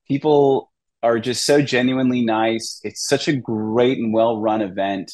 [0.08, 2.80] People are just so genuinely nice.
[2.84, 5.12] It's such a great and well run event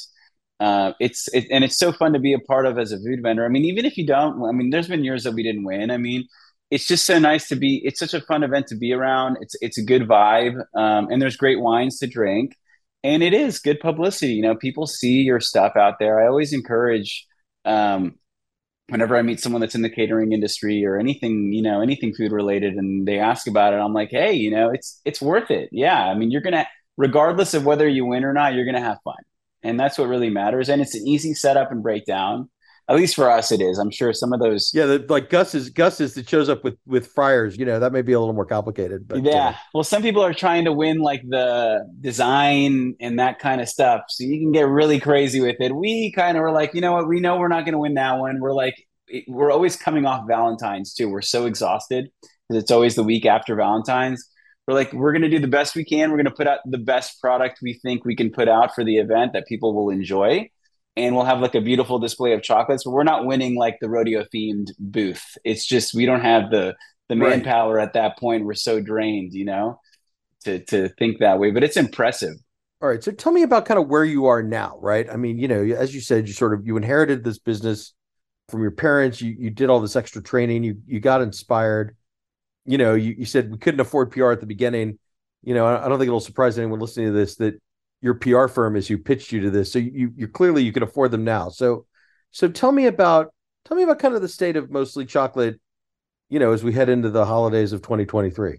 [0.61, 3.21] uh, it's it, and it's so fun to be a part of as a food
[3.21, 3.45] vendor.
[3.45, 5.91] I mean, even if you don't, I mean, there's been years that we didn't win.
[5.91, 6.29] I mean,
[6.73, 7.83] it's just so nice to be.
[7.85, 9.37] It's such a fun event to be around.
[9.43, 12.57] It's it's a good vibe, um, and there's great wines to drink,
[13.05, 14.33] and it is good publicity.
[14.33, 16.21] You know, people see your stuff out there.
[16.21, 17.27] I always encourage.
[17.65, 18.17] Um,
[18.89, 22.33] whenever I meet someone that's in the catering industry or anything, you know, anything food
[22.33, 25.69] related, and they ask about it, I'm like, hey, you know, it's it's worth it.
[25.73, 28.99] Yeah, I mean, you're gonna, regardless of whether you win or not, you're gonna have
[29.05, 29.17] fun
[29.63, 30.69] and that's what really matters.
[30.69, 32.51] And it's an easy setup and breakdown.
[32.89, 33.79] At least for us, it is.
[33.79, 34.71] I'm sure some of those.
[34.75, 37.57] Yeah, the, like Gus is Gus is that shows up with with fryers.
[37.57, 39.07] You know, that may be a little more complicated.
[39.07, 43.39] But yeah, uh, well, some people are trying to win like the design and that
[43.39, 45.75] kind of stuff, so you can get really crazy with it.
[45.75, 47.09] We kind of were like, you know what?
[47.09, 48.41] We know we're not going to win that one.
[48.41, 48.75] We're like,
[49.29, 51.09] we're always coming off Valentine's too.
[51.09, 52.11] We're so exhausted
[52.49, 54.29] because it's always the week after Valentine's
[54.67, 56.61] we're like we're going to do the best we can we're going to put out
[56.65, 59.91] the best product we think we can put out for the event that people will
[59.91, 60.49] enjoy
[60.97, 63.89] and we'll have like a beautiful display of chocolates but we're not winning like the
[63.89, 65.37] rodeo themed booth.
[65.45, 66.75] It's just we don't have the
[67.09, 67.83] the manpower right.
[67.83, 68.45] at that point.
[68.45, 69.81] We're so drained you know
[70.45, 72.35] to to think that way but it's impressive.
[72.81, 75.09] All right so tell me about kind of where you are now right?
[75.11, 77.95] I mean you know as you said you sort of you inherited this business
[78.53, 79.21] from your parents.
[79.21, 80.63] You you did all this extra training.
[80.63, 81.97] You you got inspired.
[82.65, 84.99] You know, you, you said we couldn't afford PR at the beginning.
[85.43, 87.61] You know, I, I don't think it'll surprise anyone listening to this that
[88.03, 89.73] your PR firm is who pitched you to this.
[89.73, 91.49] So you you clearly you can afford them now.
[91.49, 91.87] So
[92.33, 93.33] so tell me about
[93.65, 95.61] tell me about kind of the state of mostly chocolate,
[96.29, 98.59] you know, as we head into the holidays of 2023.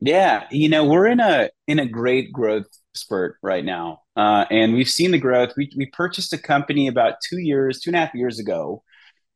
[0.00, 4.74] Yeah, you know, we're in a in a great growth spurt right now, uh, and
[4.74, 5.54] we've seen the growth.
[5.56, 8.82] We we purchased a company about two years, two and a half years ago,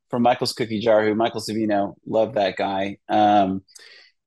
[0.09, 2.97] from Michael's Cookie Jar, who Michael Savino, love that guy.
[3.09, 3.63] Um,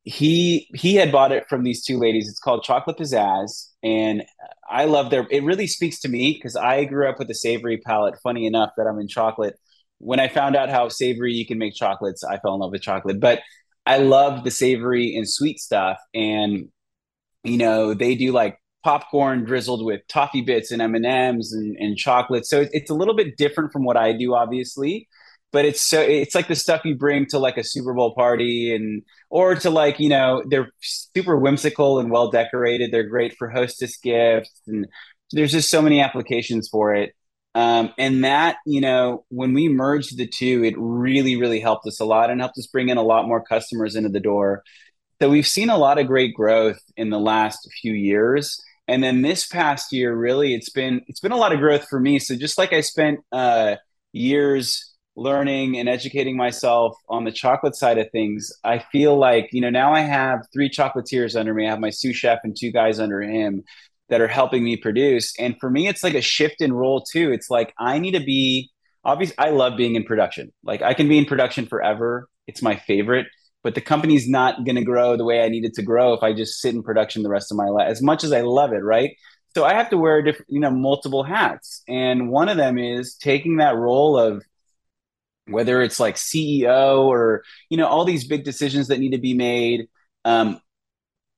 [0.03, 2.29] he he had bought it from these two ladies.
[2.29, 4.25] It's called Chocolate Pizzazz, and
[4.69, 5.29] I love their.
[5.31, 8.19] It really speaks to me because I grew up with a savory palate.
[8.21, 9.55] Funny enough, that I'm in chocolate.
[9.99, 12.83] When I found out how savory you can make chocolates, I fell in love with
[12.83, 13.21] chocolate.
[13.21, 13.43] But
[13.87, 16.69] I love the savory and sweet stuff, and
[17.45, 21.97] you know they do like popcorn drizzled with toffee bits and M and M's and
[21.97, 22.45] chocolate.
[22.45, 25.09] So it's a little bit different from what I do, obviously
[25.53, 28.75] but it's so it's like the stuff you bring to like a Super Bowl party
[28.75, 32.93] and or to like you know they're super whimsical and well decorated.
[32.93, 34.87] They're great for hostess gifts and
[35.33, 37.13] there's just so many applications for it.
[37.55, 42.01] Um, and that you know when we merged the two, it really really helped us
[42.01, 44.63] a lot and helped us bring in a lot more customers into the door.
[45.23, 48.61] So we've seen a lot of great growth in the last few years.
[48.89, 51.99] And then this past year, really, it's been it's been a lot of growth for
[51.99, 52.19] me.
[52.19, 53.77] So just like I spent uh,
[54.13, 59.61] years learning and educating myself on the chocolate side of things, I feel like, you
[59.61, 61.67] know, now I have three chocolatiers under me.
[61.67, 63.65] I have my sous chef and two guys under him
[64.09, 65.33] that are helping me produce.
[65.39, 67.33] And for me, it's like a shift in role too.
[67.33, 68.71] It's like I need to be
[69.05, 70.53] obviously I love being in production.
[70.63, 72.29] Like I can be in production forever.
[72.47, 73.27] It's my favorite.
[73.63, 76.23] But the company's not going to grow the way I need it to grow if
[76.23, 77.89] I just sit in production the rest of my life.
[77.89, 79.17] As much as I love it, right?
[79.57, 81.83] So I have to wear different, you know, multiple hats.
[81.89, 84.45] And one of them is taking that role of
[85.49, 89.35] whether it's like CEO or you know all these big decisions that need to be
[89.35, 89.89] made,
[90.25, 90.61] um,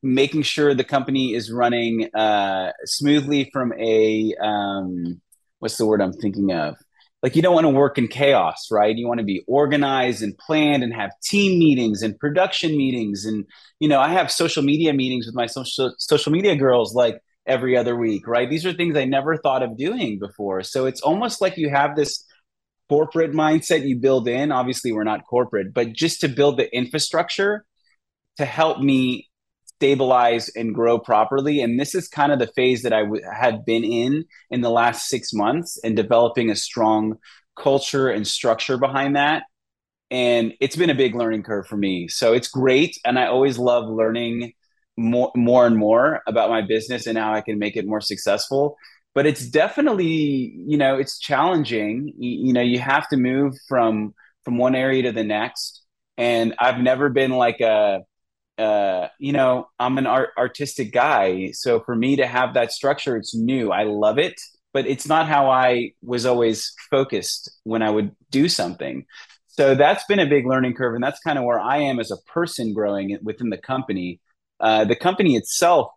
[0.02, 5.20] making sure the company is running uh, smoothly from a um,
[5.58, 6.76] what's the word I'm thinking of?
[7.22, 8.96] Like you don't want to work in chaos, right?
[8.96, 13.44] You want to be organized and planned and have team meetings and production meetings and
[13.80, 17.76] you know I have social media meetings with my social social media girls like every
[17.76, 18.48] other week, right?
[18.48, 20.62] These are things I never thought of doing before.
[20.62, 22.24] So it's almost like you have this
[22.88, 24.53] corporate mindset you build in.
[24.53, 27.64] Obviously, we're not corporate, but just to build the infrastructure
[28.37, 29.29] to help me
[29.77, 31.61] stabilize and grow properly.
[31.61, 34.70] And this is kind of the phase that I w- had been in in the
[34.70, 37.16] last six months and developing a strong
[37.57, 39.44] culture and structure behind that.
[40.11, 42.09] And it's been a big learning curve for me.
[42.09, 42.98] So it's great.
[43.05, 44.53] And I always love learning
[44.96, 48.77] more, more and more about my business and how I can make it more successful
[49.18, 52.14] but it's definitely you know it's challenging.
[52.16, 55.83] You, you, know you have to move from from one area to the next.
[56.16, 58.04] And i've never been like a
[58.59, 61.50] uh, you know i'm an art, artistic guy.
[61.50, 63.72] So for me to have that structure it's new.
[63.72, 64.40] I love it
[64.72, 69.04] but it's not how i was always focused when i would do something.
[69.48, 72.12] So that's been a big learning curve and that's kind of where i am as
[72.12, 74.20] a person growing within the company.
[74.61, 75.88] Uh, the company itself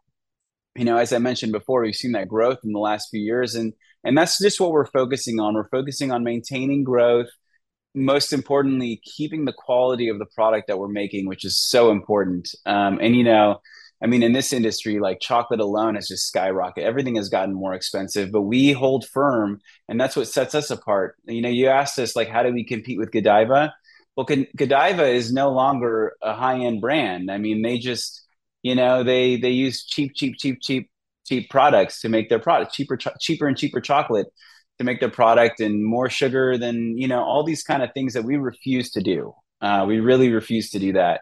[0.76, 3.56] you know, as I mentioned before, we've seen that growth in the last few years,
[3.56, 5.54] and and that's just what we're focusing on.
[5.54, 7.28] We're focusing on maintaining growth.
[7.94, 12.50] Most importantly, keeping the quality of the product that we're making, which is so important.
[12.66, 13.60] Um, and you know,
[14.02, 16.84] I mean, in this industry, like chocolate alone has just skyrocketed.
[16.84, 21.18] Everything has gotten more expensive, but we hold firm, and that's what sets us apart.
[21.26, 23.74] You know, you asked us like, how do we compete with Godiva?
[24.16, 27.30] Well, Godiva is no longer a high end brand.
[27.30, 28.26] I mean, they just
[28.64, 30.90] you know they they use cheap cheap cheap cheap
[31.26, 34.28] cheap products to make their product cheaper ch- cheaper and cheaper chocolate
[34.78, 38.14] to make their product and more sugar than you know all these kind of things
[38.14, 39.34] that we refuse to do.
[39.62, 41.22] Uh, we really refuse to do that.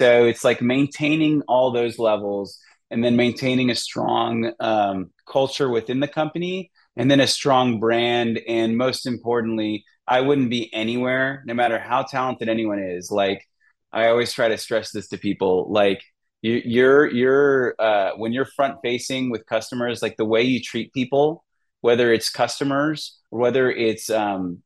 [0.00, 2.58] So it's like maintaining all those levels
[2.90, 8.40] and then maintaining a strong um, culture within the company and then a strong brand.
[8.48, 13.10] And most importantly i wouldn't be anywhere no matter how talented anyone is.
[13.10, 13.44] Like
[13.92, 16.02] i always try to stress this to people like
[16.42, 20.92] you, you're you're uh, when you're front facing with customers, like the way you treat
[20.92, 21.44] people,
[21.80, 24.62] whether it's customers whether it's um,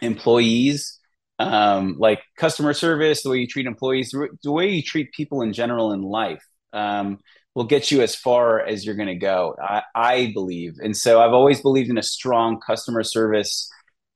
[0.00, 1.00] employees,
[1.40, 5.52] um, like customer service, the way you treat employees, the way you treat people in
[5.52, 7.18] general in life, um,
[7.56, 9.56] will get you as far as you're going to go.
[9.60, 13.68] I, I believe, and so I've always believed in a strong customer service.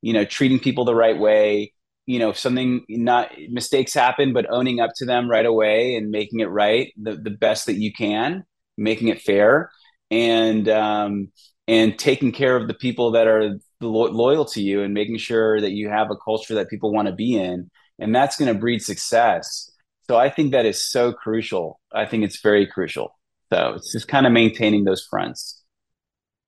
[0.03, 1.73] You know, treating people the right way,
[2.11, 6.41] you know, something not mistakes happen, but owning up to them right away and making
[6.41, 8.43] it right the, the best that you can,
[8.77, 9.71] making it fair
[10.11, 11.29] and, um,
[11.69, 15.61] and taking care of the people that are lo- loyal to you and making sure
[15.61, 17.71] that you have a culture that people want to be in.
[18.01, 19.71] And that's going to breed success.
[20.09, 21.79] So I think that is so crucial.
[21.93, 23.17] I think it's very crucial.
[23.53, 25.63] So it's just kind of maintaining those fronts.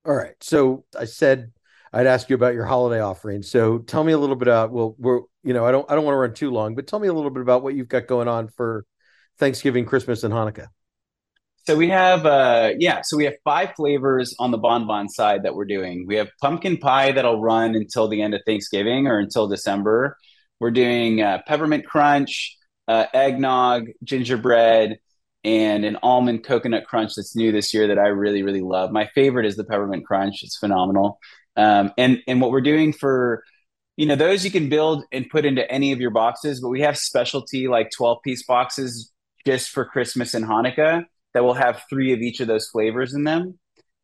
[0.05, 0.35] All right.
[0.41, 1.53] So I said
[1.93, 3.43] I'd ask you about your holiday offering.
[3.43, 6.03] So tell me a little bit about well, we're you know I don't I don't
[6.03, 8.07] want to run too long, but tell me a little bit about what you've got
[8.07, 8.85] going on for
[9.37, 10.67] Thanksgiving, Christmas, and Hanukkah.
[11.65, 15.55] So we have, uh, yeah, so we have five flavors on the bonbon side that
[15.55, 16.05] we're doing.
[16.05, 20.17] We have pumpkin pie that'll run until the end of Thanksgiving or until December.
[20.59, 22.57] We're doing uh, peppermint crunch,
[22.89, 24.97] uh, eggnog, gingerbread,
[25.45, 28.91] and an almond coconut crunch that's new this year that I really, really love.
[28.91, 30.43] My favorite is the peppermint crunch.
[30.43, 31.17] It's phenomenal.
[31.55, 33.43] Um, and and what we're doing for
[33.95, 36.81] you know those you can build and put into any of your boxes, but we
[36.81, 39.11] have specialty like 12 piece boxes
[39.45, 43.23] just for Christmas and Hanukkah that will have three of each of those flavors in
[43.23, 43.59] them.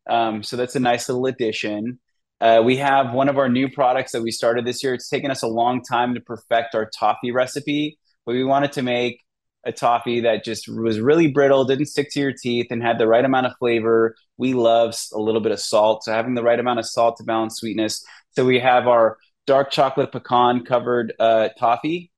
[0.09, 1.99] Um, so that's a nice little addition.
[2.41, 4.93] Uh, we have one of our new products that we started this year.
[4.93, 8.81] It's taken us a long time to perfect our toffee recipe, but we wanted to
[8.81, 9.19] make
[9.66, 13.07] a toffee that just was really brittle, didn't stick to your teeth, and had the
[13.07, 14.16] right amount of flavor.
[14.38, 17.24] We love a little bit of salt, so having the right amount of salt to
[17.24, 18.05] balance sweetness.
[18.32, 22.12] So we have our dark chocolate pecan covered uh, toffee,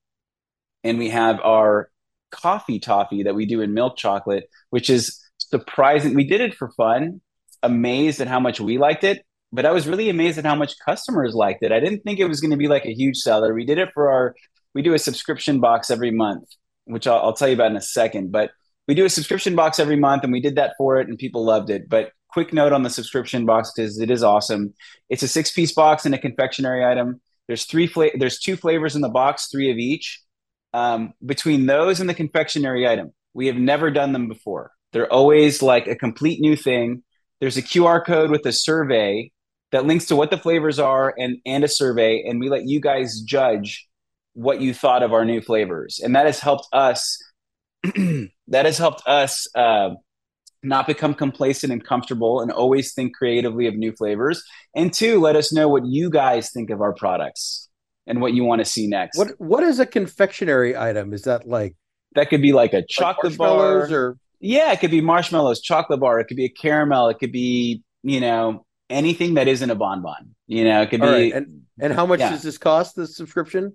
[0.84, 1.90] and we have our
[2.32, 6.14] coffee toffee that we do in milk chocolate, which is surprising.
[6.14, 7.22] We did it for fun,
[7.64, 10.76] amazed at how much we liked it, but I was really amazed at how much
[10.86, 11.72] customers liked it.
[11.72, 13.54] I didn't think it was going to be like a huge seller.
[13.54, 14.36] We did it for our,
[14.74, 16.48] we do a subscription box every month,
[16.92, 18.32] which I'll, I'll tell you about in a second.
[18.32, 18.52] But
[18.88, 21.44] we do a subscription box every month, and we did that for it, and people
[21.46, 21.90] loved it.
[21.90, 24.74] But quick note on the subscription box because it is awesome.
[25.10, 27.22] It's a six piece box and a confectionery item.
[27.48, 30.22] There's three fla- there's two flavors in the box, three of each.
[30.74, 34.72] Um, between those and the confectionery item, we have never done them before.
[34.94, 37.04] They're always like a complete new thing.
[37.40, 39.32] There's a QR code with a survey
[39.72, 42.80] that links to what the flavors are and and a survey, and we let you
[42.80, 43.88] guys judge
[44.34, 47.18] what you thought of our new flavors, and that has helped us.
[47.84, 49.90] that has helped us uh,
[50.64, 54.44] not become complacent and comfortable, and always think creatively of new flavors.
[54.76, 57.70] And two, let us know what you guys think of our products
[58.08, 59.18] and what you want to see next.
[59.18, 61.14] What What is a confectionery item?
[61.14, 61.76] Is that like
[62.16, 66.00] that could be like a chocolate like bar or yeah, it could be marshmallows, chocolate
[66.00, 69.76] bar, it could be a caramel, it could be you know anything that isn't a
[69.76, 70.36] bonbon.
[70.48, 71.08] You know, it could be.
[71.08, 71.34] Right.
[71.34, 72.32] And and how much Yeah.
[72.32, 72.96] does this cost?
[72.96, 73.74] The subscription?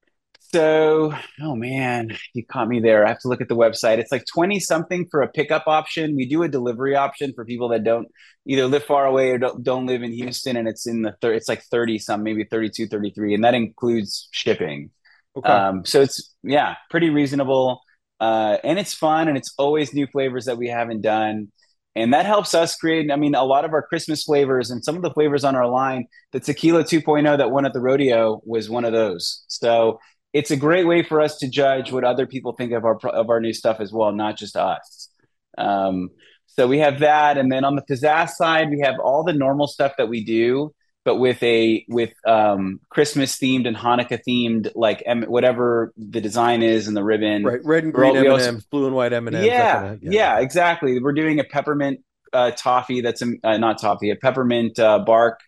[0.53, 3.05] So, oh man, you caught me there.
[3.05, 3.99] I have to look at the website.
[3.99, 6.14] It's like 20 something for a pickup option.
[6.14, 8.09] We do a delivery option for people that don't
[8.47, 11.34] either live far away or don't, don't live in Houston and it's in the thir-
[11.34, 14.90] it's like 30 some, maybe 32, 33 and that includes shipping.
[15.36, 15.49] Okay.
[15.49, 17.80] Um, so it's yeah, pretty reasonable.
[18.20, 21.51] Uh, and it's fun and it's always new flavors that we haven't done.
[21.97, 24.97] And that helps us create, I mean, a lot of our Christmas flavors and some
[24.97, 28.68] of the flavors on our line, the tequila 2.0 that won at the rodeo was
[28.68, 29.44] one of those.
[29.49, 29.99] So
[30.37, 33.30] it's a great way for us to judge what other people think of our of
[33.30, 35.09] our new stuff as well, not just us.
[35.57, 36.11] Um,
[36.47, 39.66] so we have that, and then on the pizzazz side, we have all the normal
[39.66, 40.74] stuff that we do,
[41.07, 46.62] but with a with um, Christmas themed and Hanukkah themed, like M- whatever the design
[46.62, 47.43] is and the ribbon.
[47.43, 47.61] right.
[47.64, 49.47] Red and green M and M's, blue and white M and M's.
[49.47, 51.01] Yeah, yeah, exactly.
[51.01, 52.01] We're doing a peppermint
[52.34, 55.41] uh, toffee that's a, uh, not toffee, a peppermint uh, bark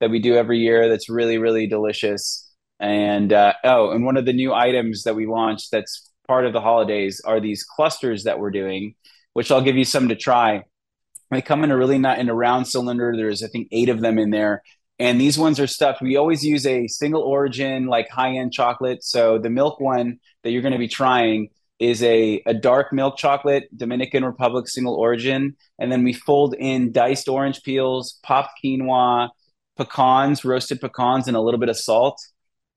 [0.00, 0.88] that we do every year.
[0.88, 2.45] That's really really delicious.
[2.78, 6.52] And uh, oh, and one of the new items that we launched that's part of
[6.52, 8.94] the holidays are these clusters that we're doing,
[9.32, 10.64] which I'll give you some to try.
[11.30, 13.14] They come in a really not in a round cylinder.
[13.16, 14.62] There's I think eight of them in there.
[14.98, 16.00] And these ones are stuffed.
[16.00, 19.04] We always use a single origin, like high end chocolate.
[19.04, 23.18] So the milk one that you're going to be trying is a, a dark milk
[23.18, 25.56] chocolate, Dominican Republic single origin.
[25.78, 29.28] And then we fold in diced orange peels, popped quinoa,
[29.76, 32.18] pecans, roasted pecans, and a little bit of salt.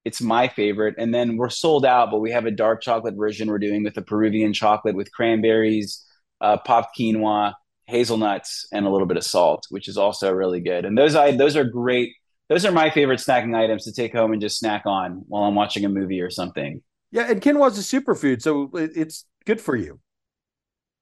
[0.10, 0.96] It's my favorite.
[0.98, 3.96] And then we're sold out, but we have a dark chocolate version we're doing with
[3.96, 6.04] a Peruvian chocolate with cranberries,
[6.42, 7.54] uh, popped quinoa,
[7.86, 10.84] hazelnuts, and a little bit of salt, which is also really good.
[10.84, 12.10] And those I those are great.
[12.48, 15.54] Those are my favorite snacking items to take home and just snack on while I'm
[15.54, 16.82] watching a movie or something.
[17.12, 20.00] Yeah, and quinoa's a superfood, so it's good for you.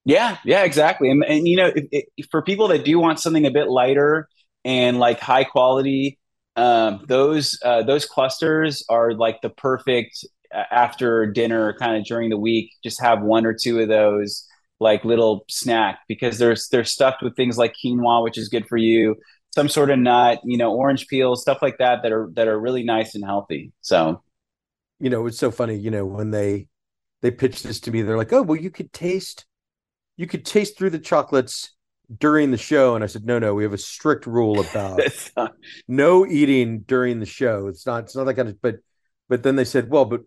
[0.03, 1.09] Yeah, yeah, exactly.
[1.09, 1.71] And, and you know,
[2.29, 4.27] for people that do want something a bit lighter
[4.65, 6.19] and like high quality,
[6.57, 12.31] um, those uh, those clusters are like the perfect uh, after dinner, kind of during
[12.31, 12.71] the week.
[12.83, 14.45] Just have one or two of those
[14.81, 18.77] like little snack because there's they're stuffed with things like quinoa, which is good for
[18.77, 19.15] you,
[19.55, 22.59] some sort of nut, you know, orange peels, stuff like that that are that are
[22.59, 23.73] really nice and healthy.
[23.81, 24.23] So
[24.99, 25.75] You know, it's so funny.
[25.75, 26.67] You know, when they
[27.21, 29.45] they pitched this to me, they're like, "Oh, well, you could taste,
[30.17, 31.73] you could taste through the chocolates
[32.15, 35.01] during the show," and I said, "No, no, we have a strict rule about
[35.37, 35.49] uh,
[35.87, 37.67] no eating during the show.
[37.67, 38.77] It's not, it's not that kind of." But,
[39.29, 40.21] but then they said, "Well, but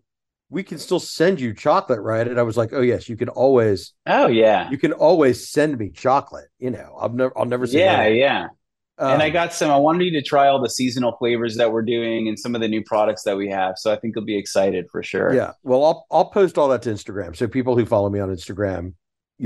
[0.49, 3.29] we can still send you chocolate, right?" And I was like, "Oh yes, you can
[3.29, 6.47] always, oh yeah, you can always send me chocolate.
[6.59, 8.47] You know, i've never, I'll never say yeah, yeah.
[9.07, 9.71] and I Um, got some.
[9.71, 12.61] I wanted you to try all the seasonal flavors that we're doing and some of
[12.61, 13.75] the new products that we have.
[13.77, 15.33] So I think you'll be excited for sure.
[15.33, 15.53] Yeah.
[15.63, 17.35] Well, I'll I'll post all that to Instagram.
[17.35, 18.93] So people who follow me on Instagram,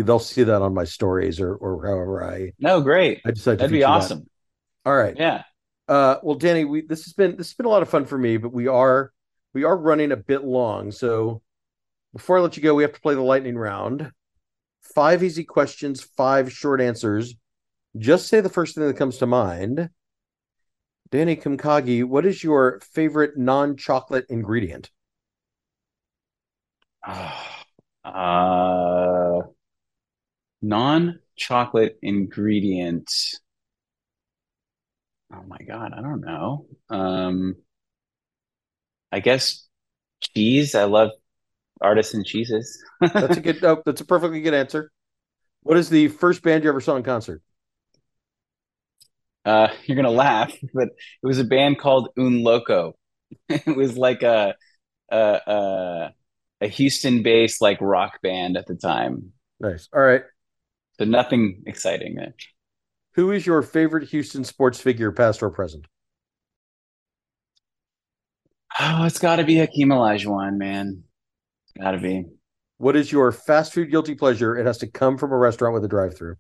[0.04, 2.52] they'll see that on my stories or or however I.
[2.60, 3.22] No, great.
[3.26, 4.20] I decide that'd be awesome.
[4.20, 4.90] That.
[4.90, 5.16] All right.
[5.18, 5.44] Yeah.
[5.88, 8.18] Uh, well, Dany, we this has been this has been a lot of fun for
[8.18, 9.12] me, but we are
[9.54, 10.92] we are running a bit long.
[10.92, 11.42] So
[12.14, 14.12] before I let you go, we have to play the lightning round.
[14.82, 17.36] Five easy questions, five short answers.
[17.98, 19.90] Just say the first thing that comes to mind.
[21.12, 24.92] Dany Kamkhagi, what is your favorite non-chocolate ingredient?
[28.06, 29.05] Uh,
[30.66, 33.10] non-chocolate ingredient.
[35.34, 36.66] Oh my god, I don't know.
[36.90, 37.56] Um,
[39.12, 39.68] I guess
[40.22, 40.76] cheese.
[40.76, 41.12] I love
[41.82, 42.84] artisan cheeses.
[43.02, 43.64] that's a good.
[43.64, 44.92] Oh, that's a perfectly good answer.
[45.64, 47.42] What is the first band you ever saw in concert?
[49.44, 52.96] Uh, you're gonna laugh, but it was a band called Un Loco.
[53.50, 54.56] it was like a
[55.12, 56.14] a, a,
[56.62, 59.34] a Houston-based like rock band at the time.
[59.60, 59.88] Nice.
[59.94, 60.24] All right.
[60.98, 62.34] So nothing exciting there.
[63.16, 65.86] Who is your favorite Houston sports figure, past or present?
[68.80, 71.04] Oh, it's got to be Hakeem Olajuwon, man.
[71.80, 72.26] Got to be.
[72.78, 74.58] What is your fast food guilty pleasure?
[74.58, 76.36] It has to come from a restaurant with a drive-through.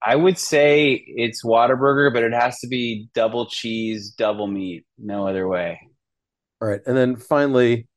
[0.00, 4.86] I would say it's Whataburger, but it has to be double cheese, double meat.
[4.98, 5.80] No other way.
[6.62, 6.80] All right.
[6.86, 7.88] And then finally,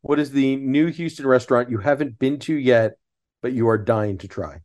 [0.00, 2.94] what is the new Houston restaurant you haven't been to yet,
[3.42, 4.60] but you are dying to try?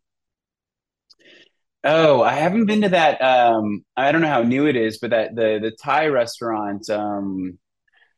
[1.84, 3.22] Oh, I haven't been to that.
[3.22, 7.60] Um, I don't know how new it is, but that the the Thai restaurant, um,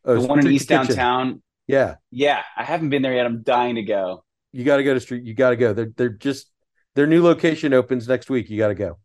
[0.05, 0.87] oh, the one in East Kitchen.
[0.87, 1.43] Downtown.
[1.67, 3.25] Yeah, yeah, I haven't been there yet.
[3.25, 4.23] I'm dying to go.
[4.53, 5.25] You got to go to street.
[5.25, 5.73] You got to go.
[5.73, 6.49] They're they're just
[6.95, 8.49] their new location opens next week.
[8.49, 8.99] You got to go.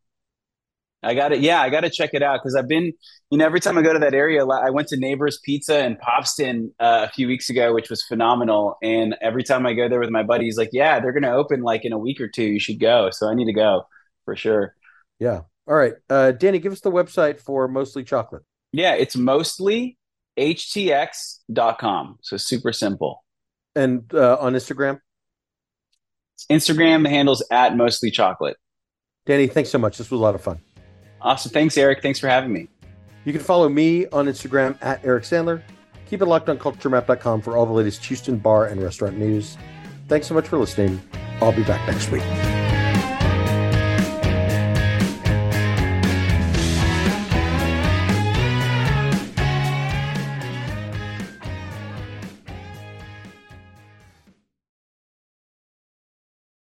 [1.02, 1.40] I got it.
[1.40, 2.92] Yeah, I got to check it out because I've been,
[3.30, 5.96] you know, every time I go to that area, I went to Neighbors Pizza in
[5.96, 8.76] Popston uh, a few weeks ago, which was phenomenal.
[8.82, 11.62] And every time I go there with my buddies, like, yeah, they're going to open
[11.62, 12.44] like in a week or two.
[12.44, 13.10] You should go.
[13.10, 13.86] So I need to go
[14.24, 14.76] for sure.
[15.18, 15.40] Yeah.
[15.66, 15.94] All right.
[16.08, 18.42] Uh, Dany, give us the website for Mostly Chocolate.
[18.72, 19.98] Yeah, it's mostly
[20.38, 22.18] htx.com.
[22.22, 23.24] So super simple.
[23.74, 24.98] And uh, on Instagram?
[26.50, 28.56] Instagram, the handle's at mostly chocolate.
[29.26, 29.98] Dany, thanks so much.
[29.98, 30.60] This was a lot of fun.
[31.22, 31.52] Awesome.
[31.52, 32.02] Thanks, Eric.
[32.02, 32.68] Thanks for having me.
[33.24, 35.62] You can follow me on Instagram at Eric Sandler.
[36.06, 39.56] Keep it locked on culturemap.com for all the latest Houston bar and restaurant news.
[40.08, 41.00] Thanks so much for listening.
[41.40, 42.51] I'll be back next week.